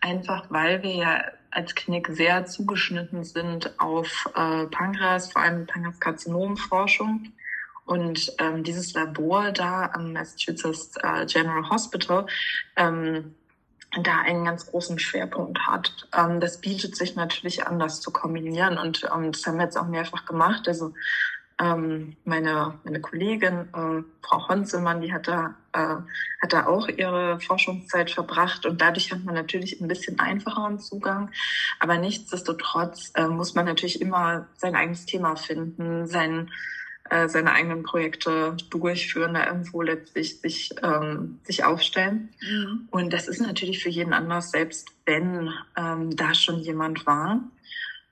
einfach 0.00 0.46
weil 0.50 0.82
wir 0.82 0.94
ja 0.94 1.24
als 1.50 1.74
Klinik 1.74 2.08
sehr 2.10 2.44
zugeschnitten 2.46 3.24
sind 3.24 3.78
auf 3.80 4.30
äh, 4.34 4.66
Pankreas, 4.66 5.32
vor 5.32 5.42
allem 5.42 5.66
Pankreaskarzinomforschung. 5.66 7.32
Und 7.86 8.32
ähm, 8.38 8.64
dieses 8.64 8.94
Labor 8.94 9.52
da 9.52 9.90
am 9.94 10.12
Massachusetts 10.12 10.96
äh, 11.02 11.24
General 11.26 11.70
Hospital 11.70 12.26
ähm, 12.74 13.34
da 14.02 14.20
einen 14.20 14.44
ganz 14.44 14.66
großen 14.66 14.98
Schwerpunkt 14.98 15.58
hat. 15.66 16.08
Ähm, 16.14 16.40
das 16.40 16.60
bietet 16.60 16.96
sich 16.96 17.14
natürlich 17.14 17.66
an, 17.66 17.78
das 17.78 18.00
zu 18.00 18.10
kombinieren 18.10 18.76
und 18.76 19.08
ähm, 19.14 19.32
das 19.32 19.46
haben 19.46 19.58
wir 19.58 19.64
jetzt 19.64 19.78
auch 19.78 19.86
mehrfach 19.86 20.26
gemacht. 20.26 20.68
Also 20.68 20.92
Ähm, 21.58 22.16
meine, 22.24 22.78
meine 22.84 23.00
Kollegin, 23.00 23.68
äh, 23.72 24.02
Frau 24.22 24.48
Honselmann, 24.48 25.00
die 25.00 25.12
hat 25.12 25.26
da, 25.26 25.54
äh, 25.72 25.96
hat 26.42 26.52
da 26.52 26.66
auch 26.66 26.86
ihre 26.88 27.40
Forschungszeit 27.40 28.10
verbracht 28.10 28.66
und 28.66 28.80
dadurch 28.82 29.10
hat 29.10 29.24
man 29.24 29.34
natürlich 29.34 29.80
ein 29.80 29.88
bisschen 29.88 30.18
einfacheren 30.18 30.78
Zugang. 30.78 31.30
Aber 31.80 31.96
nichtsdestotrotz 31.96 33.10
äh, 33.14 33.26
muss 33.26 33.54
man 33.54 33.64
natürlich 33.64 34.02
immer 34.02 34.46
sein 34.58 34.76
eigenes 34.76 35.06
Thema 35.06 35.34
finden, 35.36 36.06
sein, 36.06 36.50
äh, 37.08 37.26
seine 37.26 37.52
eigenen 37.52 37.84
Projekte 37.84 38.54
durchführen, 38.68 39.32
da 39.32 39.46
irgendwo 39.46 39.80
letztlich 39.80 40.38
sich, 40.40 40.74
ähm, 40.82 41.40
sich 41.44 41.64
aufstellen. 41.64 42.34
Mhm. 42.42 42.88
Und 42.90 43.14
das 43.14 43.28
ist 43.28 43.40
natürlich 43.40 43.82
für 43.82 43.88
jeden 43.88 44.12
anders, 44.12 44.50
selbst 44.50 44.90
wenn 45.06 45.50
ähm, 45.74 46.14
da 46.14 46.34
schon 46.34 46.58
jemand 46.58 47.06
war. 47.06 47.40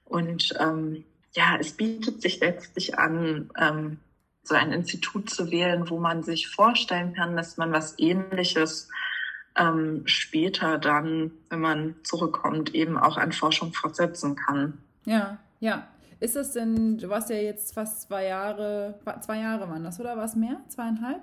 Und 0.07 0.55
ähm, 0.59 1.05
ja, 1.35 1.57
es 1.59 1.73
bietet 1.73 2.23
sich 2.23 2.41
letztlich 2.41 2.99
an, 2.99 3.51
ähm, 3.59 3.99
so 4.43 4.55
ein 4.55 4.73
Institut 4.73 5.31
zu 5.31 5.51
wählen, 5.51 5.89
wo 5.89 5.99
man 5.99 6.23
sich 6.23 6.49
vorstellen 6.49 7.15
kann, 7.15 7.37
dass 7.37 7.57
man 7.57 7.73
was 7.73 7.99
Ähnliches 7.99 8.89
ähm, 9.57 10.03
später 10.07 10.79
dann, 10.79 11.33
wenn 11.49 11.61
man 11.61 11.97
zurückkommt, 12.03 12.75
eben 12.75 12.99
auch 12.99 13.17
an 13.17 13.33
Forschung 13.33 13.73
fortsetzen 13.73 14.37
kann. 14.37 14.79
Ja, 15.07 15.39
ja. 15.61 15.89
Ist 16.21 16.37
das 16.37 16.53
denn, 16.53 16.99
du 16.99 17.09
warst 17.09 17.31
ja 17.31 17.37
jetzt 17.37 17.75
fast 17.75 18.03
zwei 18.03 18.27
Jahre, 18.27 18.99
zwei 19.21 19.41
Jahre 19.41 19.69
waren 19.69 19.85
das, 19.85 20.01
oder? 20.01 20.17
Was 20.17 20.37
mehr? 20.37 20.61
Zweieinhalb? 20.69 21.21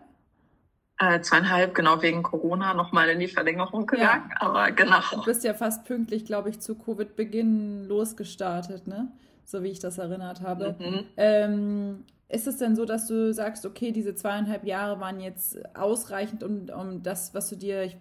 Äh, 0.99 1.21
zweieinhalb, 1.21 1.73
genau 1.73 2.01
wegen 2.01 2.21
Corona 2.21 2.73
nochmal 2.73 3.09
in 3.09 3.19
die 3.19 3.27
Verlängerung 3.27 3.87
gegangen, 3.87 4.29
ja. 4.29 4.35
aber 4.39 4.71
genau. 4.71 4.99
Du 5.11 5.23
bist 5.23 5.43
ja 5.43 5.55
fast 5.55 5.85
pünktlich, 5.85 6.25
glaube 6.25 6.49
ich, 6.49 6.59
zu 6.59 6.75
Covid-Beginn 6.75 7.87
losgestartet, 7.87 8.85
ne? 8.85 9.11
So 9.45 9.63
wie 9.63 9.69
ich 9.69 9.79
das 9.79 9.97
erinnert 9.97 10.41
habe. 10.41 10.75
Mhm. 10.79 11.05
Ähm, 11.17 12.05
ist 12.29 12.47
es 12.47 12.57
denn 12.57 12.75
so, 12.75 12.85
dass 12.85 13.07
du 13.07 13.33
sagst, 13.33 13.65
okay, 13.65 13.91
diese 13.91 14.15
zweieinhalb 14.15 14.65
Jahre 14.65 14.99
waren 15.01 15.19
jetzt 15.19 15.59
ausreichend, 15.75 16.43
um, 16.43 16.67
um 16.69 17.03
das, 17.03 17.33
was 17.33 17.49
du 17.49 17.57
dir 17.57 17.83
ich, 17.83 17.97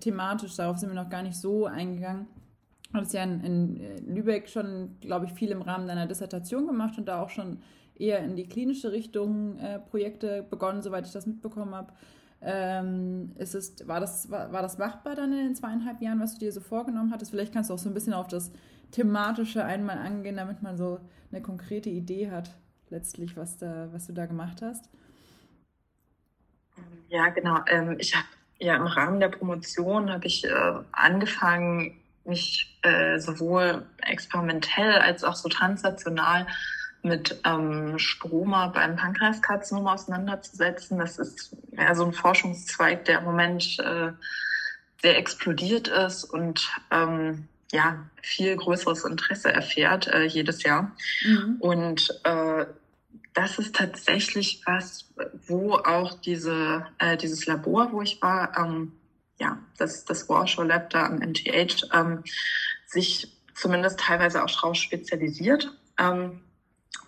thematisch, 0.00 0.56
darauf 0.56 0.76
sind 0.76 0.90
wir 0.90 1.02
noch 1.02 1.08
gar 1.08 1.22
nicht 1.22 1.36
so 1.36 1.64
eingegangen, 1.66 2.26
Du 2.92 2.98
hast 2.98 3.12
ja 3.12 3.22
in, 3.22 3.40
in 3.40 4.14
Lübeck 4.14 4.48
schon, 4.48 4.96
glaube 5.00 5.26
ich, 5.26 5.32
viel 5.32 5.50
im 5.50 5.62
Rahmen 5.62 5.86
deiner 5.86 6.06
Dissertation 6.06 6.66
gemacht 6.66 6.98
und 6.98 7.06
da 7.06 7.22
auch 7.22 7.30
schon 7.30 7.58
eher 7.96 8.18
in 8.20 8.34
die 8.34 8.48
klinische 8.48 8.90
Richtung 8.90 9.58
äh, 9.58 9.78
Projekte 9.78 10.44
begonnen, 10.48 10.82
soweit 10.82 11.06
ich 11.06 11.12
das 11.12 11.26
mitbekommen 11.26 11.74
habe. 11.74 11.92
Ähm, 12.42 13.32
ist 13.36 13.54
es, 13.54 13.86
war, 13.86 14.00
das, 14.00 14.30
war, 14.30 14.50
war 14.50 14.62
das 14.62 14.78
machbar 14.78 15.14
dann 15.14 15.32
in 15.32 15.38
den 15.38 15.54
zweieinhalb 15.54 16.00
Jahren, 16.00 16.20
was 16.20 16.32
du 16.32 16.40
dir 16.40 16.52
so 16.52 16.60
vorgenommen 16.60 17.12
hattest? 17.12 17.30
Vielleicht 17.30 17.52
kannst 17.52 17.70
du 17.70 17.74
auch 17.74 17.78
so 17.78 17.88
ein 17.88 17.94
bisschen 17.94 18.14
auf 18.14 18.28
das 18.28 18.50
thematische 18.90 19.64
einmal 19.64 19.98
angehen, 19.98 20.36
damit 20.36 20.62
man 20.62 20.76
so 20.76 21.00
eine 21.30 21.42
konkrete 21.42 21.90
Idee 21.90 22.30
hat, 22.30 22.50
letztlich, 22.88 23.36
was, 23.36 23.58
da, 23.58 23.88
was 23.92 24.06
du 24.06 24.12
da 24.12 24.26
gemacht 24.26 24.62
hast? 24.62 24.90
Ja, 27.08 27.28
genau. 27.28 27.60
Ähm, 27.66 27.96
ich 27.98 28.14
habe 28.14 28.26
ja 28.58 28.76
im 28.76 28.86
Rahmen 28.86 29.20
der 29.20 29.28
Promotion 29.28 30.10
habe 30.10 30.26
ich 30.26 30.44
äh, 30.44 30.72
angefangen, 30.92 31.96
mich 32.24 32.78
äh, 32.82 33.18
sowohl 33.18 33.86
experimentell 34.06 34.98
als 34.98 35.24
auch 35.24 35.34
so 35.34 35.48
translational 35.48 36.46
mit 37.02 37.40
ähm, 37.44 37.98
Stroma 37.98 38.68
beim 38.68 38.96
Pankreaskarzinom 38.96 39.86
auseinanderzusetzen. 39.86 40.98
Das 40.98 41.18
ist 41.18 41.56
ja 41.72 41.94
so 41.94 42.04
ein 42.04 42.12
Forschungszweig, 42.12 43.06
der 43.06 43.20
im 43.20 43.24
Moment 43.24 43.78
äh, 43.78 44.12
sehr 45.00 45.16
explodiert 45.16 45.88
ist 45.88 46.24
und 46.24 46.70
ähm, 46.90 47.48
ja, 47.72 48.10
viel 48.22 48.56
größeres 48.56 49.04
Interesse 49.04 49.52
erfährt 49.52 50.08
äh, 50.08 50.24
jedes 50.24 50.62
Jahr. 50.62 50.94
Mhm. 51.24 51.56
Und 51.60 52.20
äh, 52.24 52.66
das 53.34 53.58
ist 53.58 53.76
tatsächlich 53.76 54.62
was, 54.66 55.08
wo 55.46 55.74
auch 55.74 56.14
diese, 56.20 56.86
äh, 56.98 57.16
dieses 57.16 57.46
Labor, 57.46 57.92
wo 57.92 58.02
ich 58.02 58.20
war, 58.22 58.56
ähm, 58.58 58.92
ja, 59.38 59.58
das, 59.78 60.04
das 60.04 60.28
Warsaw 60.28 60.66
Lab 60.66 60.90
da 60.90 61.06
am 61.06 61.18
MTH, 61.18 61.88
ähm, 61.94 62.24
sich 62.86 63.36
zumindest 63.54 64.00
teilweise 64.00 64.44
auch 64.44 64.50
drauf 64.50 64.74
spezialisiert. 64.74 65.72
Ähm, 65.98 66.40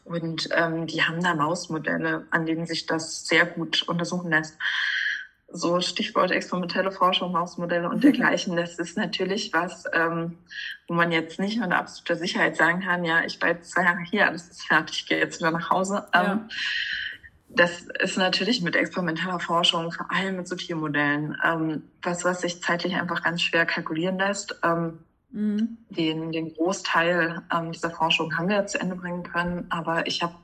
und 0.04 0.48
ähm, 0.52 0.86
die 0.86 1.02
haben 1.02 1.22
da 1.22 1.34
Mausmodelle, 1.34 2.26
an 2.30 2.46
denen 2.46 2.66
sich 2.66 2.86
das 2.86 3.26
sehr 3.26 3.46
gut 3.46 3.82
untersuchen 3.88 4.30
lässt 4.30 4.56
so 5.52 5.80
Stichwort 5.80 6.30
experimentelle 6.30 6.90
Forschung, 6.90 7.32
Mausmodelle 7.32 7.88
und 7.88 8.02
dergleichen, 8.02 8.56
das 8.56 8.78
ist 8.78 8.96
natürlich 8.96 9.52
was, 9.52 9.84
ähm, 9.92 10.38
wo 10.88 10.94
man 10.94 11.12
jetzt 11.12 11.38
nicht 11.38 11.60
mit 11.60 11.72
absoluter 11.72 12.16
Sicherheit 12.16 12.56
sagen 12.56 12.80
kann, 12.80 13.04
ja, 13.04 13.24
ich 13.24 13.40
war 13.40 13.50
jetzt 13.50 13.70
zwei 13.70 13.84
Jahre 13.84 14.02
hier, 14.02 14.26
alles 14.26 14.48
ist 14.48 14.66
fertig, 14.66 15.00
ich 15.00 15.06
gehe 15.06 15.18
jetzt 15.18 15.40
wieder 15.40 15.50
nach 15.50 15.70
Hause. 15.70 16.06
Ja. 16.14 16.32
Ähm, 16.32 16.48
das 17.54 17.82
ist 18.00 18.16
natürlich 18.16 18.62
mit 18.62 18.76
experimenteller 18.76 19.38
Forschung, 19.38 19.92
vor 19.92 20.10
allem 20.10 20.36
mit 20.36 20.48
so 20.48 20.56
Tiermodellen, 20.56 21.36
ähm, 21.44 21.82
was, 22.02 22.24
was 22.24 22.40
sich 22.40 22.62
zeitlich 22.62 22.94
einfach 22.94 23.22
ganz 23.22 23.42
schwer 23.42 23.66
kalkulieren 23.66 24.18
lässt. 24.18 24.58
Ähm, 24.62 25.00
mhm. 25.32 25.78
den, 25.90 26.32
den 26.32 26.54
Großteil 26.54 27.42
ähm, 27.54 27.72
dieser 27.72 27.90
Forschung 27.90 28.36
haben 28.36 28.48
wir 28.48 28.66
zu 28.66 28.80
Ende 28.80 28.96
bringen 28.96 29.22
können, 29.22 29.66
aber 29.68 30.06
ich 30.06 30.22
habe 30.22 30.34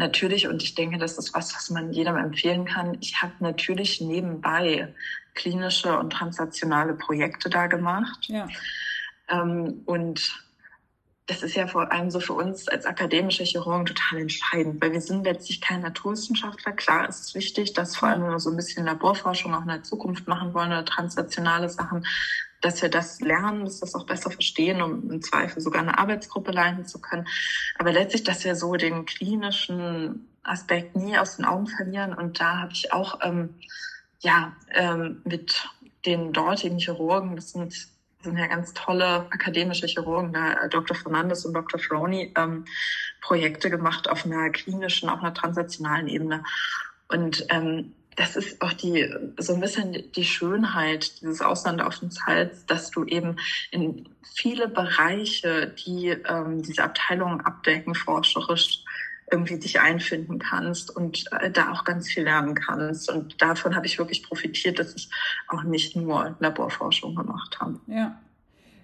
natürlich, 0.00 0.48
und 0.48 0.62
ich 0.62 0.74
denke, 0.74 0.98
das 0.98 1.16
ist 1.16 1.32
was, 1.34 1.54
was 1.54 1.70
man 1.70 1.92
jedem 1.92 2.16
empfehlen 2.16 2.64
kann, 2.64 2.96
ich 3.00 3.22
habe 3.22 3.34
natürlich 3.38 4.00
nebenbei 4.00 4.92
klinische 5.34 5.96
und 5.96 6.12
translationale 6.12 6.94
Projekte 6.94 7.48
da 7.48 7.68
gemacht. 7.68 8.26
Ja. 8.26 8.48
Ähm, 9.28 9.82
und 9.86 10.44
das 11.26 11.44
ist 11.44 11.54
ja 11.54 11.68
vor 11.68 11.92
allem 11.92 12.10
so 12.10 12.18
für 12.18 12.32
uns 12.32 12.66
als 12.66 12.84
akademische 12.84 13.44
Chirurgen 13.44 13.86
total 13.86 14.22
entscheidend, 14.22 14.82
weil 14.82 14.92
wir 14.92 15.00
sind 15.00 15.24
letztlich 15.24 15.60
kein 15.60 15.82
Naturwissenschaftler. 15.82 16.72
Klar 16.72 17.08
ist 17.08 17.20
es 17.20 17.34
wichtig, 17.36 17.72
dass 17.72 17.94
vor 17.94 18.08
allem, 18.08 18.24
wenn 18.24 18.32
wir 18.32 18.40
so 18.40 18.50
ein 18.50 18.56
bisschen 18.56 18.84
Laborforschung 18.84 19.54
auch 19.54 19.62
in 19.62 19.68
der 19.68 19.84
Zukunft 19.84 20.26
machen 20.26 20.52
wollen 20.54 20.72
oder 20.72 20.84
translationale 20.84 21.68
Sachen, 21.68 22.04
dass 22.60 22.82
wir 22.82 22.88
das 22.88 23.20
lernen, 23.20 23.64
dass 23.64 23.80
wir 23.80 23.86
das 23.86 23.94
auch 23.94 24.06
besser 24.06 24.30
verstehen, 24.30 24.82
um 24.82 25.10
im 25.10 25.22
Zweifel 25.22 25.60
sogar 25.60 25.82
eine 25.82 25.98
Arbeitsgruppe 25.98 26.52
leiten 26.52 26.84
zu 26.84 27.00
können. 27.00 27.26
Aber 27.78 27.92
letztlich, 27.92 28.22
dass 28.22 28.44
wir 28.44 28.54
so 28.54 28.74
den 28.74 29.06
klinischen 29.06 30.28
Aspekt 30.42 30.96
nie 30.96 31.16
aus 31.18 31.36
den 31.36 31.44
Augen 31.44 31.66
verlieren. 31.66 32.14
Und 32.14 32.40
da 32.40 32.58
habe 32.58 32.72
ich 32.72 32.92
auch 32.92 33.20
ähm, 33.22 33.54
ja 34.20 34.54
ähm, 34.72 35.22
mit 35.24 35.68
den 36.06 36.32
dortigen 36.32 36.78
Chirurgen, 36.78 37.36
das 37.36 37.50
sind, 37.50 37.72
das 37.72 37.88
sind 38.22 38.38
ja 38.38 38.46
ganz 38.46 38.72
tolle 38.72 39.26
akademische 39.30 39.86
Chirurgen, 39.86 40.32
da 40.32 40.68
Dr. 40.68 40.96
Fernandes 40.96 41.44
und 41.44 41.54
Dr. 41.54 41.78
Froni, 41.78 42.32
ähm, 42.36 42.64
Projekte 43.20 43.70
gemacht 43.70 44.08
auf 44.08 44.24
einer 44.24 44.50
klinischen, 44.50 45.08
auf 45.08 45.20
einer 45.20 45.34
transaktionalen 45.34 46.08
Ebene. 46.08 46.42
Und 47.08 47.44
ähm, 47.50 47.92
das 48.16 48.36
ist 48.36 48.60
auch 48.60 48.72
die, 48.72 49.08
so 49.38 49.54
ein 49.54 49.60
bisschen 49.60 50.10
die 50.12 50.24
Schönheit 50.24 51.20
dieses 51.20 51.40
Auslandaufenthalts, 51.40 52.66
dass 52.66 52.90
du 52.90 53.04
eben 53.04 53.36
in 53.70 54.08
viele 54.34 54.68
Bereiche, 54.68 55.74
die 55.86 56.08
ähm, 56.08 56.62
diese 56.62 56.84
Abteilungen 56.84 57.40
abdecken, 57.40 57.94
forscherisch 57.94 58.84
irgendwie 59.30 59.58
dich 59.58 59.80
einfinden 59.80 60.38
kannst 60.38 60.94
und 60.94 61.24
äh, 61.32 61.50
da 61.50 61.72
auch 61.72 61.84
ganz 61.84 62.08
viel 62.08 62.24
lernen 62.24 62.54
kannst. 62.54 63.10
Und 63.10 63.40
davon 63.40 63.76
habe 63.76 63.86
ich 63.86 63.98
wirklich 63.98 64.22
profitiert, 64.22 64.78
dass 64.78 64.94
ich 64.94 65.08
auch 65.48 65.62
nicht 65.62 65.96
nur 65.96 66.36
Laborforschung 66.40 67.14
gemacht 67.14 67.60
habe. 67.60 67.80
Ja. 67.86 68.18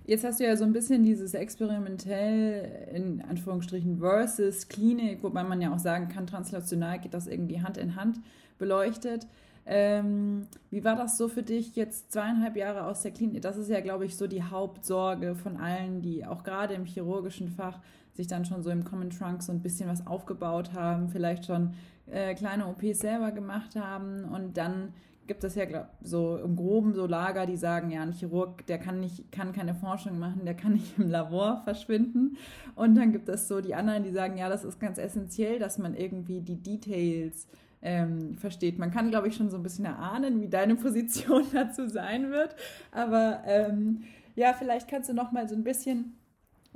Jetzt 0.06 0.22
hast 0.22 0.38
du 0.38 0.44
ja 0.44 0.56
so 0.56 0.62
ein 0.62 0.72
bisschen 0.72 1.02
dieses 1.02 1.34
experimentell 1.34 2.88
in 2.94 3.22
Anführungsstrichen 3.28 3.98
versus 3.98 4.68
Klinik, 4.68 5.24
wobei 5.24 5.42
man 5.42 5.60
ja 5.60 5.74
auch 5.74 5.80
sagen 5.80 6.08
kann, 6.08 6.28
translational 6.28 7.00
geht 7.00 7.12
das 7.12 7.26
irgendwie 7.26 7.60
Hand 7.60 7.76
in 7.76 7.96
Hand 7.96 8.20
beleuchtet. 8.58 9.26
Ähm, 9.68 10.46
wie 10.70 10.84
war 10.84 10.94
das 10.94 11.18
so 11.18 11.28
für 11.28 11.42
dich 11.42 11.74
jetzt 11.74 12.12
zweieinhalb 12.12 12.56
Jahre 12.56 12.84
aus 12.84 13.02
der 13.02 13.10
Klinik? 13.10 13.42
Das 13.42 13.56
ist 13.56 13.68
ja, 13.68 13.80
glaube 13.80 14.06
ich, 14.06 14.16
so 14.16 14.26
die 14.28 14.44
Hauptsorge 14.44 15.34
von 15.34 15.56
allen, 15.56 16.02
die 16.02 16.24
auch 16.24 16.44
gerade 16.44 16.74
im 16.74 16.84
chirurgischen 16.84 17.48
Fach 17.48 17.80
sich 18.14 18.28
dann 18.28 18.44
schon 18.44 18.62
so 18.62 18.70
im 18.70 18.84
Common 18.84 19.10
Trunk 19.10 19.42
so 19.42 19.52
ein 19.52 19.60
bisschen 19.60 19.88
was 19.88 20.06
aufgebaut 20.06 20.72
haben, 20.72 21.08
vielleicht 21.08 21.46
schon 21.46 21.74
äh, 22.06 22.34
kleine 22.34 22.66
OPs 22.68 23.00
selber 23.00 23.32
gemacht 23.32 23.76
haben 23.76 24.24
und 24.24 24.56
dann 24.56 24.94
gibt 25.26 25.44
es 25.44 25.54
ja 25.54 25.64
glaub, 25.64 25.88
so 26.00 26.36
im 26.38 26.56
Groben 26.56 26.94
so 26.94 27.06
Lager, 27.06 27.46
die 27.46 27.56
sagen, 27.56 27.90
ja, 27.90 28.02
ein 28.02 28.12
Chirurg, 28.12 28.66
der 28.66 28.78
kann 28.78 29.00
nicht, 29.00 29.30
kann 29.32 29.52
keine 29.52 29.74
Forschung 29.74 30.18
machen, 30.18 30.44
der 30.44 30.54
kann 30.54 30.74
nicht 30.74 30.94
im 30.98 31.10
Labor 31.10 31.62
verschwinden. 31.64 32.36
Und 32.74 32.94
dann 32.94 33.12
gibt 33.12 33.28
es 33.28 33.48
so 33.48 33.60
die 33.60 33.74
anderen, 33.74 34.04
die 34.04 34.12
sagen, 34.12 34.36
ja, 34.36 34.48
das 34.48 34.64
ist 34.64 34.80
ganz 34.80 34.98
essentiell, 34.98 35.58
dass 35.58 35.78
man 35.78 35.94
irgendwie 35.94 36.40
die 36.40 36.62
Details 36.62 37.46
ähm, 37.82 38.36
versteht. 38.36 38.78
Man 38.78 38.90
kann, 38.90 39.10
glaube 39.10 39.28
ich, 39.28 39.36
schon 39.36 39.50
so 39.50 39.56
ein 39.56 39.62
bisschen 39.62 39.84
erahnen, 39.84 40.40
wie 40.40 40.48
deine 40.48 40.74
Position 40.76 41.44
dazu 41.52 41.88
sein 41.88 42.30
wird. 42.30 42.54
Aber 42.92 43.42
ähm, 43.46 44.04
ja, 44.34 44.52
vielleicht 44.52 44.88
kannst 44.88 45.08
du 45.08 45.14
noch 45.14 45.32
mal 45.32 45.48
so 45.48 45.54
ein 45.54 45.64
bisschen, 45.64 46.14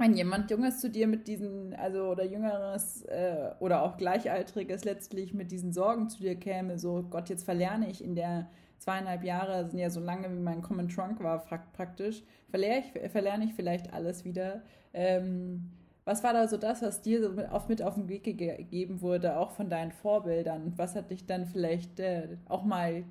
wenn 0.00 0.14
jemand 0.14 0.50
Junges 0.50 0.80
zu 0.80 0.90
dir 0.90 1.06
mit 1.06 1.28
diesen, 1.28 1.74
also 1.74 2.08
oder 2.10 2.24
Jüngeres 2.24 3.02
äh, 3.02 3.50
oder 3.60 3.82
auch 3.82 3.96
Gleichaltriges 3.96 4.84
letztlich 4.84 5.34
mit 5.34 5.50
diesen 5.52 5.72
Sorgen 5.72 6.08
zu 6.08 6.20
dir 6.22 6.36
käme, 6.36 6.78
so 6.78 7.02
Gott, 7.08 7.28
jetzt 7.28 7.44
verlerne 7.44 7.88
ich 7.90 8.02
in 8.02 8.14
der 8.14 8.50
zweieinhalb 8.78 9.22
Jahre, 9.24 9.68
sind 9.68 9.78
ja 9.78 9.90
so 9.90 10.00
lange 10.00 10.30
wie 10.30 10.40
mein 10.40 10.62
Common 10.62 10.88
Trunk 10.88 11.22
war 11.22 11.44
praktisch, 11.44 12.24
verlerne 12.48 12.84
ich, 12.94 13.10
verlerne 13.10 13.44
ich 13.44 13.54
vielleicht 13.54 13.92
alles 13.92 14.24
wieder. 14.24 14.62
Ähm, 14.94 15.70
Was 16.04 16.24
war 16.24 16.32
da 16.32 16.48
so 16.48 16.56
das, 16.56 16.82
was 16.82 17.02
dir 17.02 17.22
so 17.22 17.30
mit 17.32 17.48
auf, 17.50 17.68
mit 17.68 17.82
auf 17.82 17.94
den 17.94 18.08
Weg 18.08 18.24
gegeben 18.24 19.00
wurde, 19.02 19.38
auch 19.38 19.50
von 19.52 19.68
deinen 19.68 19.92
Vorbildern? 19.92 20.72
Was 20.76 20.96
hat 20.96 21.10
dich 21.10 21.26
dann 21.26 21.46
vielleicht 21.46 22.00
äh, 22.00 22.38
auch 22.48 22.64
mal 22.64 23.04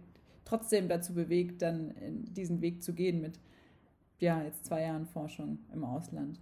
trotzdem 0.46 0.90
dazu 0.90 1.14
bewegt, 1.14 1.62
dann 1.62 1.94
diesen 2.34 2.62
Weg 2.62 2.82
zu 2.84 2.94
gehen 2.94 3.22
mit 3.22 3.40
ja, 4.20 4.42
jetzt 4.44 4.66
zwei 4.66 4.82
Jahren 4.84 5.06
Forschung 5.06 5.60
im 5.74 5.84
Ausland? 5.84 6.40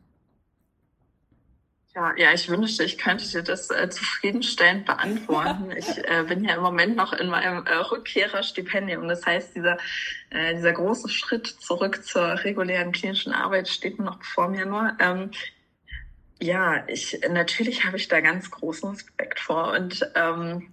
Ja, 1.96 2.13
ja, 2.15 2.32
ich 2.32 2.48
wünschte, 2.48 2.84
ich 2.84 2.98
könnte 2.98 3.27
dir 3.27 3.41
das 3.41 3.72
äh, 3.72 3.89
zufriedenstellend 3.89 4.86
beantworten. 4.86 5.72
Ich 5.72 5.98
äh, 5.98 6.24
bin 6.27 6.44
ja 6.44 6.56
im 6.56 6.62
Moment 6.62 6.96
noch 6.96 7.13
in 7.13 7.27
meinem 7.27 7.65
äh, 7.65 7.74
Rückkehrerstipendium. 7.74 9.08
Das 9.08 9.25
heißt, 9.25 9.56
dieser, 9.56 9.77
äh, 10.29 10.53
dieser 10.56 10.74
große 10.74 11.10
Schritt 11.10 11.48
zurück 11.48 12.06
zur 12.06 12.44
regulären 12.44 12.91
klinischen 12.91 13.34
Arbeit 13.34 13.67
steht 13.67 13.98
noch 14.00 14.24
vor 14.24 14.48
mir 14.48 14.65
nur. 14.67 14.96
Ähm, 15.00 15.32
ja, 16.39 16.88
ich 16.88 17.20
natürlich 17.29 17.84
habe 17.86 17.98
ich 17.98 18.08
da 18.08 18.22
ganz 18.22 18.51
großen 18.51 18.91
Respekt 18.91 19.39
vor. 19.39 19.72
Und 19.72 20.08
ähm, 20.13 20.72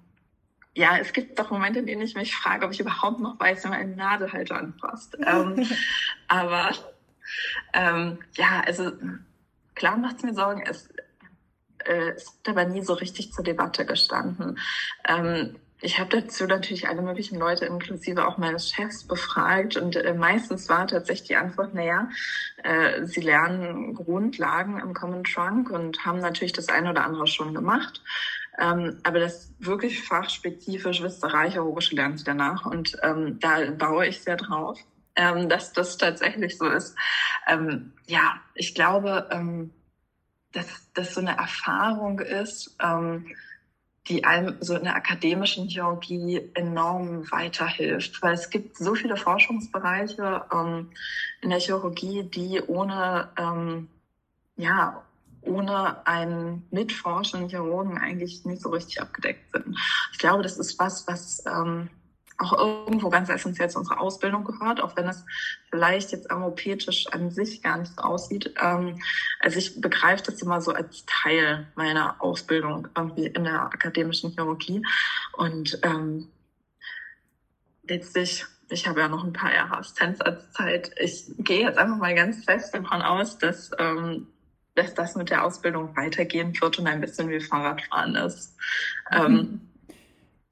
ja, 0.75 0.99
es 0.99 1.13
gibt 1.13 1.39
doch 1.39 1.51
Momente, 1.51 1.79
in 1.79 1.87
denen 1.87 2.03
ich 2.03 2.15
mich 2.15 2.35
frage, 2.35 2.67
ob 2.67 2.73
ich 2.73 2.81
überhaupt 2.81 3.21
noch 3.21 3.39
weiß, 3.39 3.65
wie 3.65 3.69
man 3.69 3.79
einen 3.79 3.97
Nadelhalter 3.97 4.57
anfasst. 4.59 5.17
ähm, 5.25 5.67
aber 6.29 6.73
ähm, 7.73 8.19
ja, 8.35 8.63
also 8.67 8.93
klar 9.75 9.97
macht 9.97 10.17
es 10.17 10.23
mir 10.25 10.35
Sorgen. 10.35 10.63
Es, 10.67 10.89
äh, 11.87 12.13
es 12.17 12.27
hat 12.27 12.49
aber 12.49 12.65
nie 12.65 12.83
so 12.83 12.95
richtig 12.95 13.33
zur 13.33 13.45
Debatte 13.45 13.85
gestanden. 13.87 14.59
Ähm, 15.07 15.57
ich 15.85 15.99
habe 15.99 16.23
dazu 16.23 16.47
natürlich 16.47 16.89
alle 16.89 17.03
möglichen 17.03 17.39
Leute, 17.39 17.67
inklusive 17.67 18.27
auch 18.27 18.39
meines 18.39 18.71
Chefs, 18.71 19.07
befragt 19.07 19.77
und 19.77 19.97
äh, 19.97 20.15
meistens 20.15 20.69
war 20.71 20.87
tatsächlich 20.87 21.29
die 21.29 21.37
Antwort, 21.37 21.75
naja, 21.75 22.09
äh, 22.63 23.05
sie 23.05 23.21
lernen 23.21 23.95
Grundlagen 23.95 24.81
im 24.81 24.95
Common 24.95 25.25
Trunk 25.25 25.69
und 25.69 26.07
haben 26.07 26.21
natürlich 26.21 26.55
das 26.55 26.69
eine 26.69 26.91
oder 26.91 27.05
andere 27.05 27.27
schon 27.27 27.53
gemacht. 27.53 28.03
Ähm, 28.59 28.99
aber 29.03 29.21
das 29.21 29.53
wirklich 29.59 30.03
fachspezifisch 30.03 31.03
Wüsterei 31.03 31.51
chirurgische 31.51 31.97
lernen 31.97 32.17
sie 32.17 32.25
danach 32.25 32.65
und 32.65 32.97
ähm, 33.03 33.39
da 33.41 33.71
baue 33.73 34.07
ich 34.07 34.23
sehr 34.23 34.37
drauf, 34.37 34.79
ähm, 35.17 35.51
dass 35.51 35.75
das 35.75 35.99
tatsächlich 35.99 36.57
so 36.57 36.67
ist. 36.67 36.97
Ähm, 37.47 37.93
ja, 38.07 38.41
ich 38.55 38.75
glaube, 38.75 39.29
ähm, 39.31 39.71
dass 40.55 40.67
das 40.95 41.15
so 41.15 41.21
eine 41.21 41.37
Erfahrung 41.37 42.21
ist, 42.21 42.77
ähm, 42.83 43.27
die 44.09 44.25
einem 44.25 44.57
so 44.61 44.77
in 44.77 44.85
der 44.85 44.97
akademischen 44.97 45.67
Chirurgie 45.69 46.51
enorm 46.55 47.31
weiterhilft, 47.31 48.21
weil 48.23 48.35
es 48.35 48.51
gibt 48.51 48.77
so 48.77 48.95
viele 48.95 49.17
Forschungsbereiche 49.17 50.45
ähm, 50.53 50.91
in 51.41 51.51
der 51.51 51.61
Chirurgie, 51.61 52.23
die 52.23 52.61
ohne 52.61 53.89
ja 54.57 55.05
ohne 55.47 56.07
einen 56.07 56.67
mitforschenden 56.71 57.49
Chirurgen 57.49 57.99
eigentlich 57.99 58.45
nicht 58.45 58.63
so 58.63 58.71
richtig 58.71 59.01
abgedeckt 59.01 59.53
sind. 59.53 59.79
Ich 60.13 60.19
glaube, 60.19 60.43
das 60.43 60.59
ist 60.59 60.79
was, 60.79 61.07
was 61.07 61.45
ähm, 61.47 61.91
auch 62.39 62.53
irgendwo 62.59 63.11
ganz 63.11 63.29
essentiell 63.29 63.71
zu 63.71 63.79
unserer 63.79 64.01
Ausbildung 64.01 64.45
gehört, 64.45 64.81
auch 64.81 64.97
wenn 64.97 65.09
es 65.09 65.25
vielleicht 65.71 66.13
jetzt 66.13 66.31
amopetisch 66.31 67.07
an 67.09 67.31
sich 67.31 67.63
gar 67.63 67.79
nicht 67.79 67.93
so 67.95 68.03
aussieht. 68.03 68.55
Ähm, 68.61 69.01
also 69.41 69.59
ich 69.59 69.81
begreife 69.81 70.25
das 70.25 70.43
immer 70.43 70.61
so 70.61 70.73
als 70.73 71.05
Teil 71.07 71.67
meiner 71.75 72.21
Ausbildung 72.21 72.89
irgendwie 72.97 73.27
in 73.27 73.45
der 73.45 73.63
akademischen 73.63 74.33
Chirurgie. 74.33 74.83
Und 75.37 75.79
ähm, 75.83 76.29
letztlich, 77.83 78.45
ich 78.69 78.89
habe 78.89 79.01
ja 79.01 79.09
noch 79.09 79.25
ein 79.25 79.33
paar 79.33 79.55
Jahre 79.55 79.79
Assistenzarztzeit. 79.79 80.91
Ich 80.99 81.27
gehe 81.39 81.67
jetzt 81.67 81.79
einfach 81.79 81.99
mal 81.99 82.15
ganz 82.15 82.45
fest 82.45 82.75
davon 82.75 83.03
aus, 83.03 83.39
dass 83.39 83.71
ähm, 83.79 84.29
dass 84.75 84.95
das 84.95 85.15
mit 85.15 85.31
der 85.31 85.45
Ausbildung 85.45 85.97
weitergehen 85.97 86.53
wird 86.61 86.79
und 86.79 86.87
ein 86.87 87.01
bisschen 87.01 87.29
wie 87.31 87.41
Fahrradfahren 87.41 88.17
ist. 88.17 88.57
Mhm. 89.11 89.19
Ähm, 89.19 89.61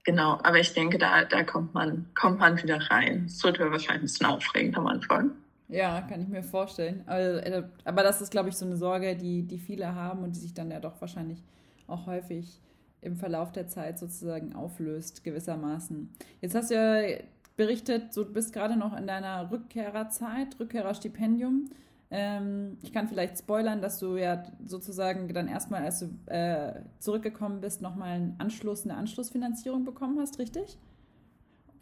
genau, 0.05 0.39
aber 0.43 0.59
ich 0.59 0.73
denke, 0.73 0.99
da, 0.99 1.25
da 1.25 1.43
kommt 1.45 1.75
man, 1.75 2.07
kommt 2.15 2.39
man 2.39 2.63
wieder 2.63 2.79
rein. 2.91 3.25
Es 3.27 3.43
wird 3.45 3.59
wahrscheinlich 3.59 3.91
ein 3.91 4.01
bisschen 4.03 4.27
aufregend 4.27 4.77
am 4.77 4.87
Anfang. 4.87 5.33
Ja, 5.69 6.03
kann 6.03 6.21
ich 6.21 6.29
mir 6.29 6.43
vorstellen. 6.43 7.03
Aber, 7.07 7.47
äh, 7.47 7.63
das 7.85 8.21
ist, 8.21 8.31
glaube 8.31 8.51
ich, 8.51 8.57
so 8.57 8.67
eine 8.67 8.77
Sorge, 8.77 9.17
die, 9.17 9.43
die 9.43 9.59
viele 9.59 9.95
haben 9.95 10.23
und 10.23 10.37
die 10.37 10.41
sich 10.41 10.53
dann 10.55 10.71
ja 10.71 10.81
doch 10.81 11.01
wahrscheinlich 11.01 11.43
auch 11.87 12.07
häufig 12.07 12.61
im 13.01 13.17
Verlauf 13.17 13.53
der 13.53 13.69
Zeit 13.69 13.99
sozusagen 13.99 14.55
auflöst, 14.55 15.25
gewissermaßen. 15.25 16.11
Jetzt 16.41 16.55
hast 16.55 16.71
du 16.71 16.75
ja 16.75 17.19
berichtet, 17.57 18.13
so, 18.13 18.25
du 18.25 18.33
bist 18.33 18.53
gerade 18.53 18.79
noch 18.79 18.97
in 18.97 19.07
deiner 19.07 19.51
Rückkehrerzeit, 19.51 20.59
Rückkehrerstipendium. 20.61 21.71
Ähm, 22.15 22.77
ich 22.83 22.93
kann 22.93 23.09
vielleicht 23.09 23.39
spoilern, 23.39 23.81
dass 23.81 23.99
du 23.99 24.17
ja 24.19 24.43
sozusagen 24.67 25.33
dann 25.33 25.49
erstmal, 25.49 25.83
als 25.83 26.01
du 26.01 26.11
äh, 26.27 26.83
zurückgekommen 26.99 27.63
bist, 27.63 27.81
nochmal 27.81 28.11
einen 28.11 28.35
Anschluss, 28.39 28.85
eine 28.85 28.97
Anschlussfinanzierung 28.97 29.85
bekommen 29.85 30.21
hast, 30.21 30.39
richtig? 30.39 30.77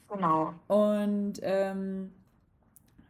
Genau. 0.09 0.55
Und 0.69 1.41
ähm, 1.43 2.13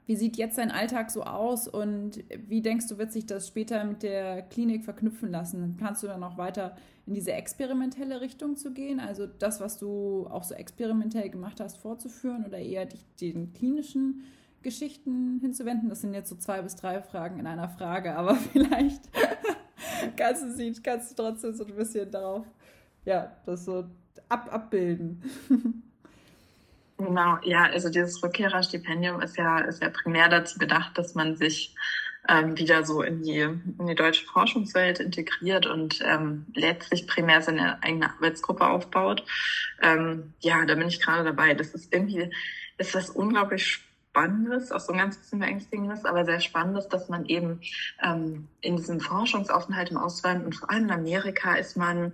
wie 0.07 0.17
sieht 0.17 0.39
jetzt 0.39 0.57
dein 0.57 0.71
Alltag 0.71 1.11
so 1.11 1.23
aus 1.23 1.69
und 1.69 2.25
wie 2.49 2.63
denkst 2.63 2.89
du, 2.89 2.97
wird 2.97 3.13
sich 3.13 3.27
das 3.27 3.47
später 3.47 3.85
mit 3.85 4.03
der 4.03 4.41
Klinik 4.41 4.83
verknüpfen 4.83 5.31
lassen? 5.31 5.77
Planst 5.77 6.03
du 6.03 6.07
dann 6.07 6.25
auch 6.25 6.39
weiter 6.39 6.75
in 7.07 7.13
diese 7.13 7.33
experimentelle 7.33 8.23
Richtung 8.23 8.57
zu 8.57 8.73
gehen? 8.73 8.99
Also 8.99 9.27
das, 9.27 9.61
was 9.61 9.77
du 9.79 10.27
auch 10.31 10.45
so 10.45 10.55
experimentell 10.55 11.29
gemacht 11.29 11.61
hast, 11.61 11.77
fortzuführen 11.77 12.47
oder 12.47 12.59
eher 12.59 12.87
dich 12.87 13.05
den 13.21 13.53
klinischen 13.53 14.25
Geschichten 14.63 15.39
hinzuwenden? 15.41 15.89
Das 15.89 16.01
sind 16.01 16.15
jetzt 16.15 16.29
so 16.29 16.37
zwei 16.37 16.63
bis 16.63 16.77
drei 16.77 17.03
Fragen 17.03 17.39
in 17.39 17.47
einer 17.47 17.69
Frage, 17.69 18.15
aber 18.15 18.35
vielleicht 18.53 19.03
kannst 20.17 20.45
du 20.45 20.53
sie, 20.53 20.73
kannst 20.83 21.11
du 21.11 21.23
trotzdem 21.23 21.55
so 21.55 21.65
ein 21.65 21.75
bisschen 21.75 22.11
darauf, 22.11 22.47
ja, 23.05 23.37
das 23.47 23.65
so 23.65 23.85
ab, 24.29 24.49
abbilden. 24.53 25.23
Genau, 26.99 27.39
ja, 27.45 27.65
also 27.65 27.89
dieses 27.89 28.23
Rückkehrerstipendium 28.23 29.23
ist 29.23 29.39
ja, 29.39 29.61
ist 29.61 29.83
ja 29.83 29.89
primär 29.89 30.29
dazu 30.29 30.59
gedacht, 30.59 30.99
dass 30.99 31.15
man 31.15 31.35
sich 31.35 31.75
ähm, 32.29 32.59
wieder 32.59 32.85
so 32.85 33.01
in 33.01 33.23
die, 33.23 33.39
in 33.39 33.87
die 33.87 33.95
deutsche 33.95 34.27
Forschungswelt 34.27 35.01
integriert 35.01 35.65
und 35.65 36.01
ähm, 36.05 36.45
letztlich 36.55 37.07
primär 37.07 37.41
seine 37.41 37.83
eigene 37.83 38.13
Arbeitsgruppe 38.13 38.67
aufbaut. 38.67 39.25
Ähm, 39.81 40.35
ja, 40.41 40.67
da 40.67 40.75
bin 40.75 40.89
ich 40.89 41.01
gerade 41.01 41.25
dabei. 41.25 41.55
Das 41.55 41.75
ist 41.75 41.93
irgendwie, 41.93 42.31
ist 42.77 42.95
was 42.95 43.09
unglaublich 43.09 43.67
spannend 43.67 43.90
Spannendes, 44.11 44.73
auch 44.73 44.81
so 44.81 44.93
ein 44.93 44.99
ganz 44.99 45.17
bisschen 45.17 45.39
Beängstigendes, 45.39 46.05
aber 46.05 46.25
sehr 46.25 46.41
Spannendes, 46.41 46.89
dass 46.89 47.09
man 47.09 47.27
eben 47.27 47.61
ähm, 48.03 48.49
in 48.61 48.77
diesem 48.77 48.99
Forschungsaufenthalt 49.01 49.93
im 49.93 49.99
Ausland 49.99 50.45
und 50.45 50.57
vor 50.57 50.69
allem 50.69 50.87
in 50.87 50.91
Amerika 50.91 51.55
ist 51.55 51.77
man, 51.77 52.13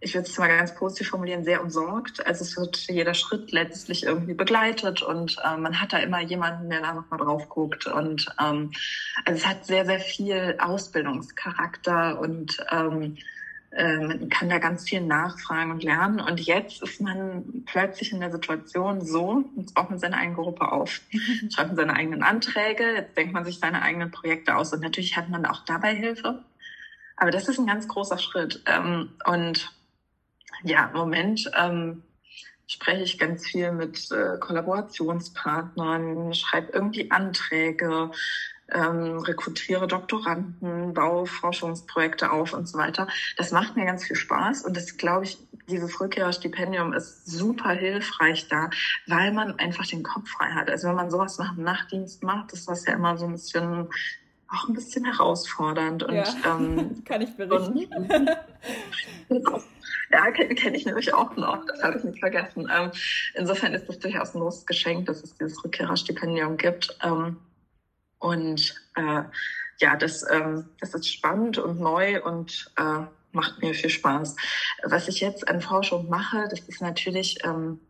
ich 0.00 0.14
würde 0.14 0.28
es 0.28 0.36
mal 0.38 0.48
ganz 0.48 0.74
positiv 0.74 1.08
formulieren, 1.08 1.44
sehr 1.44 1.62
umsorgt. 1.62 2.26
Also 2.26 2.42
es 2.42 2.56
wird 2.56 2.76
jeder 2.88 3.14
Schritt 3.14 3.52
letztlich 3.52 4.02
irgendwie 4.02 4.34
begleitet 4.34 5.02
und 5.02 5.36
äh, 5.44 5.56
man 5.56 5.80
hat 5.80 5.92
da 5.92 5.98
immer 5.98 6.20
jemanden, 6.20 6.68
der 6.68 6.80
da 6.80 6.94
nochmal 6.94 7.20
drauf 7.20 7.48
guckt. 7.48 7.86
Und 7.86 8.26
ähm, 8.42 8.72
also 9.24 9.38
es 9.38 9.46
hat 9.46 9.64
sehr, 9.64 9.86
sehr 9.86 10.00
viel 10.00 10.56
Ausbildungscharakter 10.58 12.18
und 12.18 12.56
ähm, 12.72 13.02
äh, 13.02 13.20
man 13.72 14.28
kann 14.28 14.48
da 14.48 14.58
ganz 14.58 14.88
viel 14.88 15.00
nachfragen 15.00 15.70
und 15.70 15.82
lernen. 15.82 16.20
Und 16.20 16.40
jetzt 16.40 16.82
ist 16.82 17.00
man 17.00 17.64
plötzlich 17.66 18.12
in 18.12 18.20
der 18.20 18.30
Situation 18.30 19.04
so, 19.04 19.44
jetzt 19.56 19.74
baut 19.74 19.90
man 19.90 19.98
seine 19.98 20.16
eigene 20.16 20.36
Gruppe 20.36 20.72
auf, 20.72 21.00
schreibt 21.50 21.68
man 21.68 21.76
seine 21.76 21.94
eigenen 21.94 22.22
Anträge, 22.22 22.84
jetzt 22.94 23.16
denkt 23.16 23.32
man 23.32 23.44
sich 23.44 23.58
seine 23.58 23.82
eigenen 23.82 24.10
Projekte 24.10 24.56
aus. 24.56 24.72
Und 24.72 24.80
natürlich 24.80 25.16
hat 25.16 25.28
man 25.28 25.44
auch 25.46 25.64
dabei 25.64 25.94
Hilfe. 25.94 26.42
Aber 27.16 27.30
das 27.30 27.48
ist 27.48 27.58
ein 27.58 27.66
ganz 27.66 27.88
großer 27.88 28.18
Schritt. 28.18 28.62
Ähm, 28.66 29.10
und 29.24 29.72
ja, 30.62 30.86
im 30.86 30.96
Moment 30.96 31.50
ähm, 31.56 32.02
spreche 32.66 33.02
ich 33.02 33.18
ganz 33.18 33.46
viel 33.46 33.72
mit 33.72 34.10
äh, 34.10 34.38
Kollaborationspartnern, 34.38 36.34
schreibe 36.34 36.72
irgendwie 36.72 37.10
Anträge, 37.10 38.10
ähm, 38.72 39.18
rekrutiere 39.18 39.86
Doktoranden, 39.86 40.92
baue 40.92 41.26
Forschungsprojekte 41.26 42.32
auf 42.32 42.52
und 42.52 42.68
so 42.68 42.78
weiter. 42.78 43.06
Das 43.36 43.52
macht 43.52 43.76
mir 43.76 43.84
ganz 43.84 44.04
viel 44.04 44.16
Spaß 44.16 44.64
und 44.64 44.76
das 44.76 44.96
glaube 44.96 45.24
ich, 45.24 45.38
dieses 45.68 46.00
Rückkehrerstipendium 46.00 46.92
ist 46.92 47.26
super 47.26 47.70
hilfreich 47.70 48.48
da, 48.48 48.70
weil 49.06 49.32
man 49.32 49.58
einfach 49.58 49.86
den 49.86 50.02
Kopf 50.02 50.28
frei 50.28 50.50
hat. 50.50 50.70
Also 50.70 50.88
wenn 50.88 50.96
man 50.96 51.10
sowas 51.10 51.38
nach 51.38 51.54
dem 51.54 51.64
Nachtdienst 51.64 52.22
macht, 52.22 52.52
ist 52.52 52.68
das 52.68 52.86
ja 52.86 52.94
immer 52.94 53.16
so 53.16 53.26
ein 53.26 53.32
bisschen 53.32 53.88
auch 54.48 54.68
ein 54.68 54.74
bisschen 54.74 55.04
herausfordernd 55.04 56.04
und 56.04 56.14
ja, 56.14 56.24
ähm, 56.44 57.02
kann 57.04 57.20
ich 57.20 57.36
berichten. 57.36 57.88
Und, 59.28 59.50
ja, 60.10 60.30
kenne 60.30 60.54
kenn 60.54 60.74
ich 60.74 60.86
nämlich 60.86 61.12
auch 61.12 61.36
noch. 61.36 61.64
Das 61.66 61.82
habe 61.82 61.98
ich 61.98 62.04
nicht 62.04 62.20
vergessen. 62.20 62.70
Ähm, 62.72 62.90
insofern 63.34 63.74
ist 63.74 63.88
das 63.88 63.98
durchaus 63.98 64.34
ein 64.34 64.40
großes 64.40 64.66
Geschenk, 64.66 65.06
dass 65.06 65.22
es 65.22 65.34
dieses 65.36 65.62
Rückkehrerstipendium 65.64 66.56
gibt. 66.56 66.96
Ähm, 67.02 67.38
und 68.18 68.74
äh, 68.96 69.22
ja, 69.78 69.96
das, 69.96 70.24
ähm, 70.30 70.68
das 70.80 70.94
ist 70.94 71.12
spannend 71.12 71.58
und 71.58 71.80
neu 71.80 72.22
und 72.22 72.72
äh, 72.78 73.04
macht 73.32 73.60
mir 73.60 73.74
viel 73.74 73.90
Spaß. 73.90 74.36
Was 74.84 75.08
ich 75.08 75.20
jetzt 75.20 75.48
an 75.48 75.60
Forschung 75.60 76.08
mache, 76.08 76.48
das 76.50 76.60
ist 76.60 76.80
natürlich 76.80 77.38
ähm, 77.44 77.80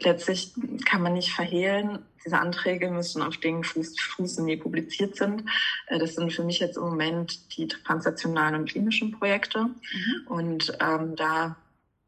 letztlich 0.00 0.52
kann 0.84 1.02
man 1.02 1.14
nicht 1.14 1.32
verhehlen, 1.32 2.00
diese 2.24 2.38
Anträge 2.38 2.90
müssen 2.90 3.22
auf 3.22 3.36
Dingen 3.36 3.64
fußen, 3.64 4.46
die 4.46 4.56
publiziert 4.56 5.16
sind. 5.16 5.44
Äh, 5.86 5.98
das 5.98 6.14
sind 6.14 6.32
für 6.32 6.44
mich 6.44 6.58
jetzt 6.58 6.76
im 6.76 6.84
Moment 6.84 7.56
die 7.56 7.68
translationalen 7.68 8.60
und 8.60 8.70
klinischen 8.70 9.12
Projekte. 9.12 9.64
Mhm. 9.64 10.26
Und 10.26 10.78
ähm, 10.80 11.16
da, 11.16 11.56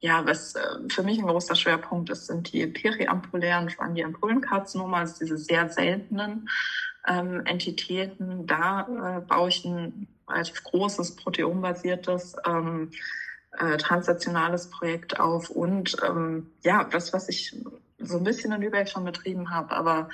ja, 0.00 0.24
was 0.24 0.54
äh, 0.54 0.60
für 0.88 1.02
mich 1.02 1.18
ein 1.18 1.26
großer 1.26 1.54
Schwerpunkt 1.54 2.10
ist, 2.10 2.26
sind 2.26 2.52
die 2.52 2.66
periampulären, 2.66 3.70
vor 3.70 3.84
allem 3.84 3.94
die 3.94 4.04
Ampullenkarzinome, 4.04 4.96
also 4.96 5.14
diese 5.20 5.38
sehr 5.38 5.68
seltenen 5.68 6.48
ähm, 7.06 7.44
Entitäten. 7.44 8.46
Da 8.46 9.18
äh, 9.18 9.20
baue 9.20 9.50
ich 9.50 9.64
ein 9.64 10.08
relativ 10.28 10.64
großes 10.64 11.16
proteombasiertes 11.16 12.36
ähm, 12.46 12.90
äh, 13.58 13.76
translationales 13.76 14.70
Projekt 14.70 15.20
auf 15.20 15.50
und 15.50 15.96
ähm, 16.06 16.50
ja, 16.62 16.84
das, 16.84 17.12
was 17.12 17.28
ich 17.28 17.56
so 17.98 18.18
ein 18.18 18.24
bisschen 18.24 18.52
in 18.52 18.60
Lübeck 18.60 18.88
schon 18.88 19.04
betrieben 19.04 19.50
habe, 19.50 19.74
aber 19.74 20.08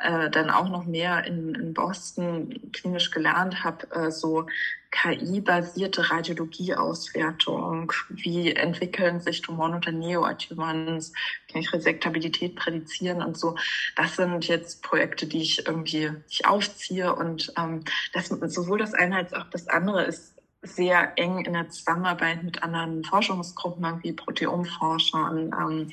äh, 0.00 0.30
dann 0.30 0.50
auch 0.50 0.68
noch 0.68 0.86
mehr 0.86 1.24
in, 1.26 1.54
in 1.54 1.74
Boston 1.74 2.72
klinisch 2.72 3.10
gelernt 3.10 3.62
habe, 3.64 3.90
äh, 3.92 4.10
so 4.10 4.46
KI-basierte 4.90 6.10
Radiologieauswertung, 6.10 7.92
wie 8.08 8.52
entwickeln 8.52 9.20
sich 9.20 9.40
Tumoren 9.42 9.74
unter 9.74 9.92
Neoadjuvans, 9.92 11.12
kann 11.50 11.60
ich 11.60 11.72
Resektabilität 11.72 12.56
prädizieren 12.56 13.22
und 13.22 13.38
so. 13.38 13.56
Das 13.94 14.16
sind 14.16 14.48
jetzt 14.48 14.82
Projekte, 14.82 15.26
die 15.26 15.42
ich 15.42 15.66
irgendwie 15.66 16.10
ich 16.28 16.46
aufziehe 16.46 17.14
und 17.14 17.52
ähm, 17.56 17.84
das 18.12 18.28
sowohl 18.28 18.78
das 18.78 18.94
eine 18.94 19.16
als 19.16 19.32
auch 19.32 19.48
das 19.50 19.68
andere 19.68 20.04
ist 20.04 20.39
sehr 20.62 21.12
eng 21.16 21.44
in 21.44 21.52
der 21.54 21.68
Zusammenarbeit 21.70 22.42
mit 22.42 22.62
anderen 22.62 23.02
Forschungsgruppen, 23.04 24.02
wie 24.02 24.12
Proteomforschern, 24.12 25.54
ähm, 25.58 25.90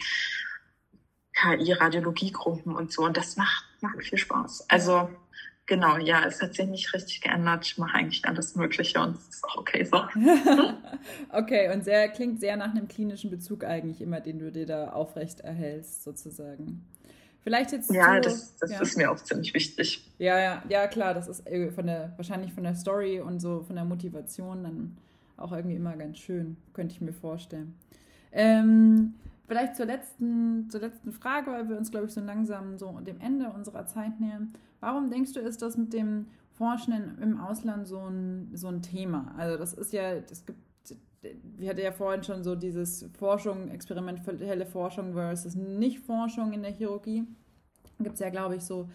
KI-Radiologiegruppen 1.34 2.76
und 2.76 2.92
so. 2.92 3.04
Und 3.04 3.16
das 3.16 3.38
macht, 3.38 3.66
macht 3.82 4.04
viel 4.04 4.18
Spaß. 4.18 4.70
Also 4.70 5.10
genau, 5.66 5.98
ja, 5.98 6.26
es 6.26 6.42
hat 6.42 6.56
sich 6.56 6.68
nicht 6.68 6.94
richtig 6.94 7.22
geändert. 7.22 7.66
Ich 7.66 7.78
mache 7.78 7.96
eigentlich 7.96 8.26
alles 8.26 8.56
Mögliche 8.56 9.00
und 9.00 9.16
es 9.16 9.28
ist 9.30 9.44
auch 9.44 9.58
okay 9.58 9.84
so. 9.86 9.98
okay, 11.32 11.72
und 11.74 11.84
sehr 11.84 12.10
klingt 12.10 12.40
sehr 12.40 12.58
nach 12.58 12.72
einem 12.72 12.88
klinischen 12.88 13.30
Bezug 13.30 13.64
eigentlich 13.64 14.02
immer, 14.02 14.20
den 14.20 14.40
du 14.40 14.52
dir 14.52 14.66
da 14.66 14.90
aufrecht 14.90 15.42
erhältst, 15.42 16.04
sozusagen. 16.04 16.86
Vielleicht 17.48 17.72
jetzt. 17.72 17.90
Ja, 17.94 18.16
so, 18.16 18.30
das, 18.30 18.58
das 18.58 18.72
ja. 18.72 18.82
ist 18.82 18.98
mir 18.98 19.10
auch 19.10 19.16
ziemlich 19.16 19.54
wichtig. 19.54 20.06
Ja, 20.18 20.38
ja, 20.38 20.64
ja, 20.68 20.86
klar, 20.88 21.14
das 21.14 21.30
ist 21.30 21.48
von 21.74 21.88
der, 21.88 22.12
wahrscheinlich 22.18 22.52
von 22.52 22.66
der 22.66 22.76
Story 22.76 23.22
und 23.22 23.40
so 23.40 23.62
von 23.62 23.78
der 23.78 23.86
Motivation 23.86 24.66
dann 24.66 24.98
auch 25.38 25.54
irgendwie 25.54 25.78
immer 25.78 25.96
ganz 25.96 26.18
schön, 26.18 26.58
könnte 26.74 26.94
ich 26.94 27.00
mir 27.00 27.14
vorstellen. 27.14 27.74
Ähm, 28.34 29.14
vielleicht 29.48 29.78
zur 29.78 29.86
letzten, 29.86 30.70
zur 30.70 30.82
letzten 30.82 31.14
Frage, 31.14 31.50
weil 31.52 31.70
wir 31.70 31.78
uns, 31.78 31.90
glaube 31.90 32.08
ich, 32.08 32.12
so 32.12 32.20
langsam 32.20 32.78
so 32.78 33.00
dem 33.00 33.22
Ende 33.22 33.50
unserer 33.52 33.86
Zeit 33.86 34.20
nähern. 34.20 34.52
Warum 34.82 35.10
denkst 35.10 35.32
du, 35.32 35.40
ist 35.40 35.62
das 35.62 35.78
mit 35.78 35.94
dem 35.94 36.26
Forschen 36.52 37.18
im 37.22 37.40
Ausland 37.40 37.88
so 37.88 38.10
ein, 38.10 38.52
so 38.56 38.68
ein 38.68 38.82
Thema? 38.82 39.34
Also, 39.38 39.56
das 39.56 39.72
ist 39.72 39.94
ja, 39.94 40.20
das 40.20 40.46
gibt 40.46 40.60
wir 41.22 41.70
hatten 41.70 41.80
ja 41.80 41.92
vorhin 41.92 42.24
schon 42.24 42.44
so 42.44 42.56
dieses 42.56 43.10
Forschung, 43.18 43.70
experimentelle 43.70 44.66
Forschung 44.66 45.14
versus 45.14 45.56
Nicht-Forschung 45.56 46.54
in 46.54 46.64
der 46.64 46.72
Chirurgie. 46.72 47.24
Gibt 48.00 48.16
es 48.16 48.20
ja, 48.20 48.30
glaube 48.30 48.56
ich, 48.56 48.64
so 48.64 48.90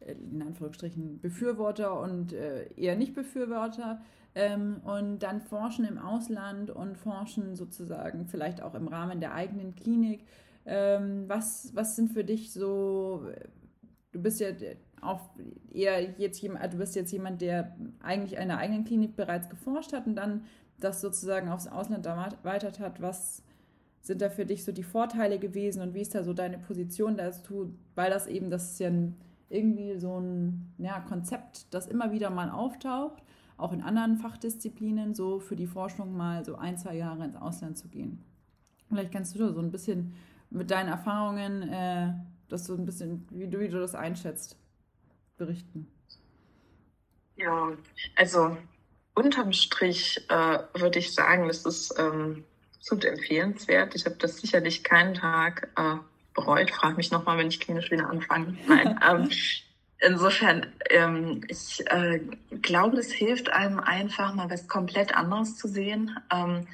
äh, 0.00 0.12
in 0.12 0.42
Anführungsstrichen 0.42 1.20
Befürworter 1.20 2.00
und 2.00 2.32
äh, 2.32 2.72
eher 2.74 2.96
Nicht-Befürworter. 2.96 4.00
Ähm, 4.34 4.80
und 4.84 5.20
dann 5.20 5.40
forschen 5.40 5.84
im 5.84 5.98
Ausland 5.98 6.70
und 6.70 6.96
forschen 6.96 7.56
sozusagen 7.56 8.26
vielleicht 8.26 8.62
auch 8.62 8.74
im 8.74 8.88
Rahmen 8.88 9.20
der 9.20 9.34
eigenen 9.34 9.74
Klinik. 9.74 10.24
Ähm, 10.66 11.24
was, 11.28 11.70
was 11.74 11.96
sind 11.96 12.12
für 12.12 12.24
dich 12.24 12.52
so, 12.52 13.26
du 14.12 14.22
bist 14.22 14.40
ja 14.40 14.48
auch 15.00 15.30
eher 15.72 16.02
jetzt 16.18 16.40
jemand, 16.42 16.72
du 16.72 16.78
bist 16.78 16.94
jetzt 16.94 17.12
jemand, 17.12 17.40
der 17.40 17.76
eigentlich 18.00 18.32
in 18.32 18.38
einer 18.38 18.58
eigenen 18.58 18.84
Klinik 18.84 19.16
bereits 19.16 19.48
geforscht 19.48 19.92
hat 19.92 20.06
und 20.06 20.16
dann 20.16 20.44
das 20.80 21.00
sozusagen 21.00 21.48
aufs 21.48 21.66
Ausland 21.66 22.06
erweitert 22.06 22.80
hat, 22.80 23.00
was 23.00 23.42
sind 24.00 24.22
da 24.22 24.30
für 24.30 24.46
dich 24.46 24.64
so 24.64 24.72
die 24.72 24.82
Vorteile 24.82 25.38
gewesen 25.38 25.82
und 25.82 25.94
wie 25.94 26.00
ist 26.00 26.14
da 26.14 26.22
so 26.22 26.32
deine 26.32 26.58
Position 26.58 27.16
dazu, 27.16 27.74
weil 27.94 28.10
das 28.10 28.26
eben, 28.26 28.50
das 28.50 28.72
ist 28.72 28.80
ja 28.80 28.90
irgendwie 29.50 29.98
so 29.98 30.18
ein 30.18 30.72
ja, 30.78 31.00
Konzept, 31.00 31.72
das 31.74 31.86
immer 31.86 32.12
wieder 32.12 32.30
mal 32.30 32.50
auftaucht, 32.50 33.22
auch 33.56 33.72
in 33.72 33.82
anderen 33.82 34.16
Fachdisziplinen, 34.16 35.14
so 35.14 35.40
für 35.40 35.56
die 35.56 35.66
Forschung 35.66 36.16
mal 36.16 36.44
so 36.44 36.56
ein, 36.56 36.78
zwei 36.78 36.96
Jahre 36.96 37.24
ins 37.24 37.36
Ausland 37.36 37.76
zu 37.76 37.88
gehen. 37.88 38.24
Vielleicht 38.88 39.12
kannst 39.12 39.34
du 39.34 39.40
da 39.40 39.52
so 39.52 39.60
ein 39.60 39.70
bisschen 39.70 40.14
mit 40.50 40.70
deinen 40.70 40.88
Erfahrungen, 40.88 41.68
äh, 41.68 42.14
das 42.48 42.64
so 42.64 42.74
ein 42.74 42.86
bisschen, 42.86 43.26
wie 43.30 43.48
du, 43.48 43.60
wie 43.60 43.68
du 43.68 43.78
das 43.78 43.94
einschätzt, 43.94 44.56
berichten. 45.36 45.86
Ja, 47.36 47.72
also 48.16 48.56
unterm 49.18 49.52
Strich 49.52 50.24
äh, 50.28 50.58
würde 50.74 51.00
ich 51.00 51.12
sagen, 51.12 51.48
das 51.48 51.64
ist 51.64 51.94
ähm, 51.98 52.44
absolut 52.78 53.04
empfehlenswert. 53.04 53.94
Ich 53.96 54.04
habe 54.06 54.16
das 54.16 54.38
sicherlich 54.38 54.84
keinen 54.84 55.14
Tag 55.14 55.68
äh, 55.76 55.96
bereut. 56.34 56.70
Frage 56.70 56.96
mich 56.96 57.10
nochmal, 57.10 57.36
wenn 57.38 57.48
ich 57.48 57.60
klinisch 57.60 57.90
wieder 57.90 58.08
anfange. 58.08 58.56
Nein. 58.68 58.98
ähm, 59.06 59.28
insofern, 59.98 60.66
ähm, 60.90 61.42
ich 61.48 61.84
äh, 61.90 62.20
glaube, 62.62 62.96
das 62.96 63.10
hilft 63.10 63.50
einem 63.50 63.80
einfach 63.80 64.34
mal 64.34 64.48
was 64.50 64.68
komplett 64.68 65.14
anderes 65.16 65.56
zu 65.56 65.66
sehen. 65.66 66.16
Ähm, 66.32 66.68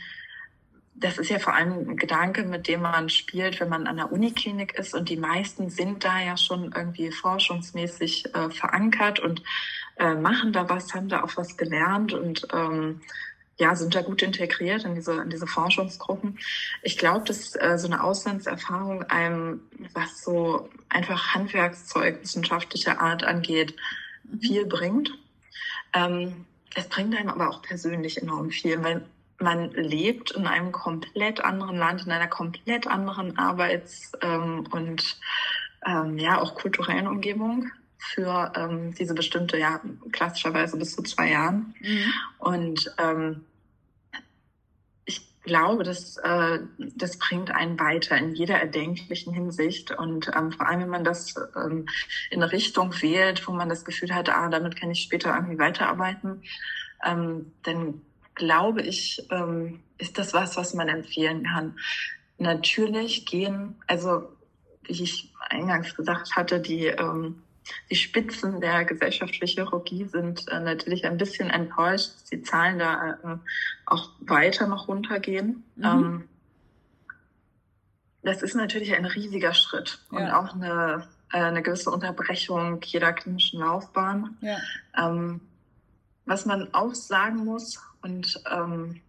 das 0.97 1.19
ist 1.19 1.31
ja 1.31 1.41
vor 1.41 1.55
allem 1.55 1.91
ein 1.91 1.97
Gedanke, 1.97 2.45
mit 2.45 2.69
dem 2.69 2.83
man 2.83 3.09
spielt, 3.09 3.59
wenn 3.59 3.69
man 3.69 3.89
an 3.89 3.97
der 3.97 4.13
Uniklinik 4.13 4.79
ist. 4.79 4.95
Und 4.95 5.09
die 5.09 5.17
meisten 5.17 5.71
sind 5.71 6.05
da 6.05 6.21
ja 6.21 6.37
schon 6.37 6.73
irgendwie 6.73 7.11
forschungsmäßig 7.11 8.33
äh, 8.35 8.51
verankert 8.51 9.19
und 9.19 9.43
äh, 9.97 10.15
machen 10.15 10.53
da 10.53 10.69
was, 10.69 10.95
haben 10.95 11.09
da 11.09 11.23
auch 11.23 11.37
was 11.37 11.57
gelernt 11.57 12.13
und 12.13 12.47
ähm, 12.53 13.01
ja, 13.57 13.77
sind 13.77 13.95
da 13.95 14.03
gut 14.03 14.23
integriert 14.23 14.85
in 14.85 14.95
diese, 14.95 15.23
in 15.23 15.31
diese 15.31 15.47
Forschungsgruppen. 15.47 16.39
Ich 16.83 16.99
glaube, 16.99 17.25
dass 17.25 17.55
äh, 17.55 17.79
so 17.79 17.87
eine 17.87 18.03
Auslandserfahrung 18.03 19.05
einem, 19.05 19.61
was 19.93 20.23
so 20.23 20.69
einfach 20.89 21.35
Handwerkszeug 21.35 22.23
wissenschaftlicher 22.23 23.01
Art 23.01 23.23
angeht, 23.23 23.77
mhm. 24.25 24.41
viel 24.41 24.67
bringt. 24.67 25.11
Ähm, 25.93 26.47
es 26.75 26.89
bringt 26.89 27.17
einem 27.17 27.29
aber 27.29 27.49
auch 27.49 27.63
persönlich 27.63 28.21
enorm 28.21 28.51
viel, 28.51 28.83
weil 28.83 29.05
man 29.39 29.71
lebt 29.73 30.33
in 30.33 30.47
einem 30.47 30.73
komplett 30.73 31.45
anderen 31.45 31.77
Land, 31.77 32.07
in 32.07 32.13
einer 32.13 32.29
komplett 32.29 32.87
anderen 32.87 33.39
Arbeits- 33.39 34.13
ähm, 34.21 34.67
und 34.71 35.19
ähm, 35.87 36.19
ja 36.19 36.41
auch 36.41 36.55
kulturellen 36.55 37.07
Umgebung 37.07 37.71
für 38.13 38.53
ähm, 38.57 38.95
diese 38.95 39.15
bestimmte, 39.15 39.59
ja, 39.59 39.81
klassischerweise 40.13 40.77
bis 40.77 40.95
zu 40.95 41.03
zwei 41.03 41.31
Jahren. 41.31 41.75
Mhm. 41.81 42.13
Und 42.39 42.95
ähm, 42.99 43.45
ich 45.05 45.21
glaube, 45.43 45.85
dass 45.85 46.17
äh, 46.19 46.61
das 46.79 47.19
bringt 47.19 47.51
einen 47.51 47.79
weiter 47.79 48.17
in 48.17 48.35
jeder 48.35 48.61
erdenklichen 48.61 49.33
Hinsicht. 49.33 49.91
Und 49.91 50.31
ähm, 50.37 50.53
vor 50.53 50.69
allem, 50.69 50.81
wenn 50.81 50.89
man 50.91 51.05
das 51.05 51.35
ähm, 51.57 51.87
in 52.31 52.43
eine 52.43 52.53
Richtung 52.53 52.93
wählt, 53.01 53.47
wo 53.47 53.53
man 53.53 53.69
das 53.69 53.85
Gefühl 53.85 54.15
hat, 54.15 54.29
ah, 54.29 54.49
damit 54.49 54.77
kann 54.77 54.91
ich 54.91 55.03
später 55.03 55.35
irgendwie 55.35 55.59
weiterarbeiten, 55.59 56.43
ähm, 57.05 57.53
dann 57.63 58.03
glaube 58.35 58.83
ich, 58.83 59.27
ähm, 59.31 59.81
ist 59.99 60.19
das 60.19 60.35
was, 60.35 60.57
was 60.57 60.75
man 60.75 60.89
empfehlen 60.89 61.45
kann. 61.45 61.79
Natürlich 62.39 63.27
gehen, 63.27 63.77
also 63.87 64.29
wie 64.83 65.03
ich 65.03 65.33
eingangs 65.49 65.95
gesagt 65.95 66.35
hatte, 66.37 66.61
die 66.61 66.87
ähm, 66.87 67.44
die 67.91 67.97
Spitzen 67.97 68.61
der 68.61 68.85
gesellschaftlichen 68.85 69.47
Chirurgie 69.47 70.05
sind 70.05 70.49
äh, 70.49 70.61
natürlich 70.61 71.05
ein 71.05 71.17
bisschen 71.17 71.51
enttäuscht, 71.51 72.15
dass 72.15 72.25
die 72.25 72.43
Zahlen 72.43 72.79
da 72.79 73.13
äh, 73.13 73.37
auch 73.87 74.11
weiter 74.21 74.67
noch 74.67 74.89
runtergehen. 74.89 75.65
Mhm. 75.77 75.85
Ähm, 75.85 76.29
das 78.23 78.43
ist 78.43 78.55
natürlich 78.55 78.95
ein 78.95 79.05
riesiger 79.05 79.53
Schritt 79.55 80.01
ja. 80.11 80.19
und 80.19 80.31
auch 80.31 80.55
eine, 80.55 81.07
äh, 81.33 81.39
eine 81.39 81.63
gewisse 81.63 81.91
Unterbrechung 81.91 82.81
jeder 82.83 83.13
klinischen 83.13 83.61
Laufbahn. 83.61 84.37
Ja. 84.41 84.59
Ähm, 84.97 85.41
was 86.27 86.47
man 86.47 86.73
auch 86.73 86.95
sagen 86.95 87.45
muss, 87.45 87.79
und 88.03 88.43
ähm, 88.51 89.01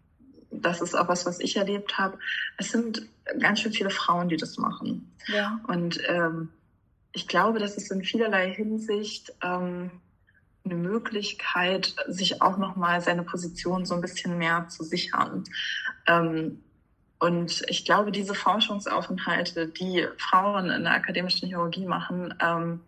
das 0.52 0.82
ist 0.82 0.96
auch 0.96 1.08
was, 1.08 1.26
was 1.26 1.40
ich 1.40 1.56
erlebt 1.58 1.98
habe, 1.98 2.18
es 2.58 2.72
sind 2.72 3.08
ganz 3.40 3.62
schön 3.62 3.74
viele 3.74 3.90
Frauen, 3.90 4.30
die 4.30 4.38
das 4.38 4.58
machen. 4.58 5.12
Ja. 5.28 5.60
Und 5.68 6.00
ähm, 6.08 6.50
ich 7.16 7.28
glaube, 7.28 7.60
das 7.60 7.76
ist 7.76 7.92
in 7.92 8.04
vielerlei 8.04 8.54
Hinsicht 8.54 9.34
ähm, 9.42 9.90
eine 10.66 10.76
Möglichkeit, 10.76 11.96
sich 12.08 12.42
auch 12.42 12.58
nochmal 12.58 13.02
seine 13.02 13.24
Position 13.24 13.86
so 13.86 13.96
ein 13.96 14.02
bisschen 14.02 14.38
mehr 14.38 14.68
zu 14.68 14.84
sichern. 14.84 15.46
Ähm, 16.08 16.62
und 17.20 17.64
ich 17.70 17.86
glaube, 17.86 18.12
diese 18.12 18.36
Forschungsaufenthalte, 18.36 19.70
die 19.70 20.06
Frauen 20.18 20.70
in 20.70 20.84
der 20.84 20.94
akademischen 20.94 21.48
Chirurgie 21.48 21.86
machen, 21.86 22.34
ähm, 22.42 22.82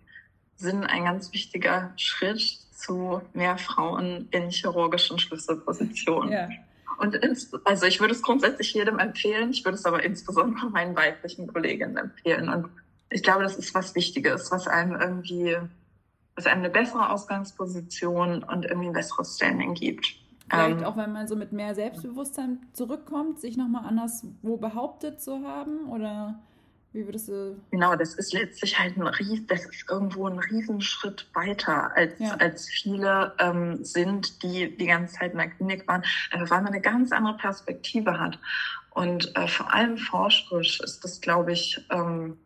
sind 0.58 0.84
ein 0.84 1.06
ganz 1.06 1.32
wichtiger 1.32 1.94
Schritt 1.96 2.42
zu 2.72 3.22
mehr 3.34 3.58
Frauen 3.58 4.28
in 4.32 4.50
chirurgischen 4.50 5.20
Schlüsselpositionen. 5.20 6.32
Ja. 6.32 6.50
Und 6.98 7.16
ins, 7.16 7.54
also 7.64 7.86
ich 7.86 8.02
würde 8.02 8.14
es 8.14 8.22
grundsätzlich 8.22 8.74
jedem 8.74 9.00
empfehlen, 9.00 9.52
ich 9.52 9.64
würde 9.64 9.78
es 9.78 9.86
aber 9.86 10.04
insbesondere 10.04 10.70
meinen 10.70 10.96
weiblichen 10.96 11.48
Kolleginnen 11.48 11.96
empfehlen. 11.96 12.50
Und 12.50 12.70
ich 13.10 13.24
glaube, 13.24 13.44
das 13.44 13.56
ist 13.56 13.74
was 13.74 13.96
Wichtiges, 13.96 14.52
was 14.52 14.68
einem 14.68 15.00
irgendwie, 15.00 15.58
was 16.36 16.46
einem 16.46 16.64
eine 16.64 16.70
bessere 16.70 17.10
Ausgangsposition 17.10 18.44
und 18.44 18.66
irgendwie 18.66 18.88
ein 18.88 18.94
besseres 18.94 19.36
Standing 19.36 19.74
gibt. 19.74 20.16
Vielleicht 20.50 20.80
ähm, 20.80 20.86
auch, 20.86 20.98
wenn 20.98 21.12
man 21.12 21.28
so 21.28 21.36
mit 21.36 21.52
mehr 21.52 21.76
Selbstbewusstsein 21.76 22.60
zurückkommt, 22.74 23.40
sich 23.40 23.58
nochmal 23.58 23.86
anderswo 23.86 24.58
behauptet 24.58 25.22
zu 25.22 25.46
haben 25.46 25.90
oder 25.90 26.40
wie 26.94 27.06
würdest 27.06 27.28
du. 27.28 27.60
Genau, 27.72 27.96
das 27.96 28.16
ist 28.16 28.34
letztlich 28.34 28.80
halt 28.80 28.98
ein 28.98 29.08
Ries, 29.08 29.46
das 29.48 29.66
ist 29.66 29.86
irgendwo 29.90 30.28
ein 30.28 30.40
Riesenschritt 30.40 31.30
weiter, 31.34 31.92
als, 31.96 32.18
ja. 32.20 32.36
als 32.36 32.70
viele 32.70 33.34
ähm, 33.40 33.84
sind, 33.84 34.42
die 34.42 34.76
die 34.76 34.88
ganze 34.88 35.16
Zeit 35.16 35.34
in 35.34 35.38
der 35.38 35.50
Klinik 35.50 35.88
waren, 35.88 36.04
äh, 36.32 36.40
weil 36.40 36.62
man 36.62 36.68
eine 36.68 36.82
ganz 36.82 37.12
andere 37.12 37.38
Perspektive 37.38 38.20
hat. 38.20 38.40
Und 38.92 39.36
äh, 39.36 39.48
vor 39.48 39.72
allem 39.74 39.98
forscherisch 39.98 40.80
ist 40.80 41.04
das, 41.04 41.22
glaube 41.22 41.52
ich, 41.52 41.86
ähm, 41.92 42.38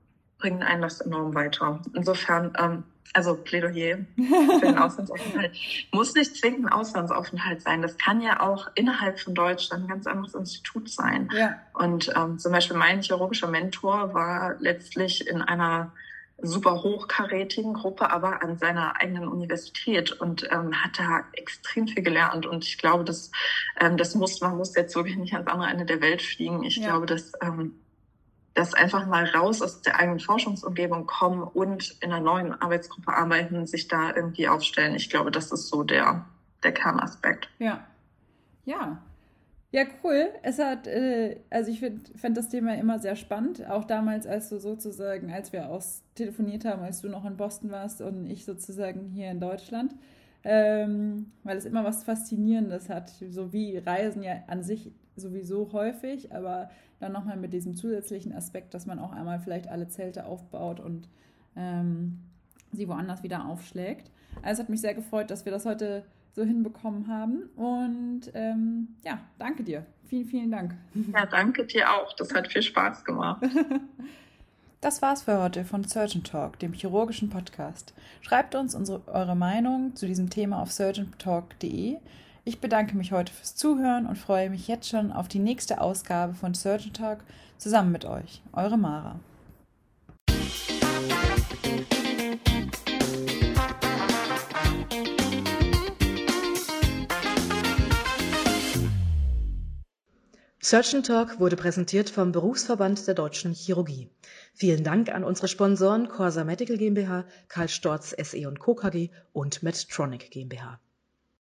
bringen 0.42 0.64
einen 0.64 0.82
das 0.82 1.00
enorm 1.02 1.34
weiter. 1.34 1.80
Insofern, 1.94 2.54
ähm, 2.60 2.84
also 3.14 3.36
Plädoyer 3.36 4.00
für 4.16 4.66
den 4.66 4.78
Auslandsaufenthalt. 4.78 5.52
Muss 5.92 6.14
nicht 6.14 6.36
zwingend 6.36 6.66
ein 6.66 6.72
Auslandsaufenthalt 6.74 7.62
sein. 7.62 7.82
Das 7.82 7.98
kann 7.98 8.22
ja 8.22 8.40
auch 8.42 8.70
innerhalb 8.76 9.20
von 9.20 9.36
Deutschland 9.36 9.84
ein 9.84 9.88
ganz 9.88 10.08
anderes 10.08 10.34
Institut 10.34 10.90
sein. 10.90 11.30
Ja. 11.36 11.56
Und 11.74 12.12
ähm, 12.16 12.40
zum 12.40 12.52
Beispiel 12.52 12.78
mein 12.78 13.02
chirurgischer 13.02 13.48
Mentor 13.48 14.14
war 14.14 14.56
letztlich 14.60 15.28
in 15.28 15.42
einer 15.42 15.92
super 16.44 16.82
hochkarätigen 16.82 17.74
Gruppe, 17.74 18.10
aber 18.10 18.42
an 18.42 18.58
seiner 18.58 19.00
eigenen 19.00 19.28
Universität 19.28 20.12
und 20.12 20.48
ähm, 20.52 20.74
hat 20.74 20.98
da 20.98 21.26
extrem 21.34 21.88
viel 21.88 22.02
gelernt. 22.02 22.46
Und 22.46 22.66
ich 22.66 22.78
glaube, 22.78 23.04
dass 23.04 23.32
ähm, 23.80 23.98
das 23.98 24.16
muss, 24.16 24.42
man 24.42 24.58
muss 24.58 24.76
jetzt 24.76 24.96
wirklich 24.96 25.18
nicht 25.18 25.34
ans 25.34 25.48
andere 25.48 25.70
Ende 25.70 25.86
der 25.86 26.02
Welt 26.02 26.22
fliegen. 26.22 26.64
Ich 26.64 26.78
ja. 26.78 26.88
glaube, 26.88 27.06
dass 27.06 27.34
ähm, 27.42 27.76
das 28.54 28.74
einfach 28.74 29.08
mal 29.08 29.26
raus 29.26 29.62
aus 29.62 29.82
der 29.82 30.00
eigenen 30.00 30.20
Forschungsumgebung 30.20 31.06
kommen 31.08 31.44
und 31.44 31.98
in 32.02 32.12
einer 32.12 32.22
neuen 32.22 32.54
Arbeitsgruppe 32.54 33.14
arbeiten, 33.14 33.66
sich 33.66 33.88
da 33.88 34.14
irgendwie 34.16 34.48
aufstellen. 34.48 34.96
Ich 34.96 35.10
glaube, 35.10 35.32
das 35.32 35.52
ist 35.52 35.70
so 35.70 35.84
der, 35.84 36.26
der 36.64 36.74
Kernaspekt. 36.74 37.50
Ja. 37.60 37.86
Ja. 38.66 39.02
Ja, 39.74 39.84
cool. 40.04 40.30
Es 40.44 40.60
hat, 40.60 40.86
äh, 40.86 41.38
also 41.50 41.72
ich 41.72 41.80
fand 41.80 42.36
das 42.36 42.50
Thema 42.50 42.76
immer 42.76 43.00
sehr 43.00 43.16
spannend. 43.16 43.66
Auch 43.70 43.86
damals, 43.86 44.28
als 44.28 44.50
du 44.50 44.60
sozusagen, 44.60 45.32
als 45.32 45.54
wir 45.54 45.70
aus 45.70 46.04
telefoniert 46.16 46.66
haben, 46.66 46.82
als 46.82 47.00
du 47.00 47.08
noch 47.08 47.24
in 47.24 47.38
Boston 47.38 47.72
warst 47.72 48.02
und 48.02 48.30
ich 48.30 48.44
sozusagen 48.44 49.08
hier 49.08 49.32
in 49.32 49.40
Deutschland. 49.40 49.96
Ähm, 50.44 51.32
weil 51.44 51.56
es 51.56 51.66
immer 51.66 51.86
was 51.86 52.04
Faszinierendes 52.04 52.90
hat, 52.90 53.10
so 53.30 53.54
wie 53.54 53.78
Reisen 53.78 54.24
ja 54.24 54.44
an 54.48 54.64
sich 54.64 54.92
sowieso 55.16 55.72
häufig, 55.72 56.34
aber 56.34 56.70
dann 57.02 57.12
nochmal 57.12 57.38
mit 57.38 57.54
diesem 57.54 57.76
zusätzlichen 57.76 58.34
Aspekt, 58.34 58.74
dass 58.74 58.86
man 58.86 59.00
auch 59.00 59.12
einmal 59.12 59.40
vielleicht 59.40 59.68
alle 59.68 59.88
Zelte 59.88 60.26
aufbaut 60.26 60.80
und 60.80 61.08
ähm, 61.56 62.20
sie 62.72 62.88
woanders 62.88 63.24
wieder 63.24 63.46
aufschlägt. 63.46 64.12
Also 64.42 64.54
es 64.54 64.60
hat 64.60 64.70
mich 64.70 64.82
sehr 64.82 64.94
gefreut, 64.94 65.30
dass 65.32 65.46
wir 65.46 65.52
das 65.52 65.66
heute 65.66 66.04
so 66.34 66.44
hinbekommen 66.44 67.08
haben. 67.08 67.50
Und 67.56 68.32
ähm, 68.34 68.96
ja, 69.04 69.20
danke 69.38 69.64
dir. 69.64 69.86
Vielen, 70.06 70.26
vielen 70.26 70.52
Dank. 70.52 70.76
Ja, 71.14 71.26
danke 71.26 71.66
dir 71.66 71.92
auch. 71.92 72.14
Das 72.16 72.34
hat 72.34 72.52
viel 72.52 72.64
Spaß 72.64 73.04
gemacht. 73.04 73.44
Das 74.84 75.04
war's 75.04 75.22
für 75.22 75.40
heute 75.40 75.64
von 75.64 75.84
Surgeon 75.84 76.24
Talk, 76.24 76.58
dem 76.58 76.74
chirurgischen 76.74 77.30
Podcast. 77.30 77.94
Schreibt 78.22 78.56
uns 78.56 78.74
unsere, 78.74 79.08
eure 79.08 79.36
Meinung 79.36 79.96
zu 79.96 80.08
diesem 80.08 80.32
Thema 80.32 80.60
auf 80.60 80.72
surgeontalk.de. 80.72 81.98
Ich 82.44 82.60
bedanke 82.60 82.98
mich 82.98 83.12
heute 83.12 83.32
fürs 83.32 83.56
Zuhören 83.56 84.08
und 84.08 84.18
freue 84.18 84.50
mich 84.50 84.68
jetzt 84.68 84.90
schon 84.90 85.12
auf 85.12 85.28
die 85.28 85.38
nächste 85.38 85.80
Ausgabe 85.80 86.34
von 86.34 86.56
Surgeon 86.56 86.92
Talk 86.92 87.20
zusammen 87.60 87.92
mit 87.92 88.04
euch. 88.04 88.42
Eure 88.52 88.80
Mara. 88.80 89.20
Surgeon 100.64 101.04
Talk 101.04 101.40
wurde 101.40 101.56
präsentiert 101.56 102.10
vom 102.10 102.32
Berufsverband 102.32 103.06
der 103.06 103.14
Deutschen 103.14 103.54
Chirurgie. 103.54 104.10
Vielen 104.56 104.84
Dank 104.84 105.14
an 105.14 105.24
unsere 105.24 105.48
Sponsoren 105.48 106.08
Corsa 106.08 106.44
Medical 106.44 106.78
GmbH, 106.78 107.26
Karl 107.50 107.70
Storz 107.70 108.16
SE 108.20 108.54
Co. 108.58 108.74
KG 108.74 109.12
und 109.32 109.62
Medtronic 109.62 110.32
GmbH. 110.32 110.80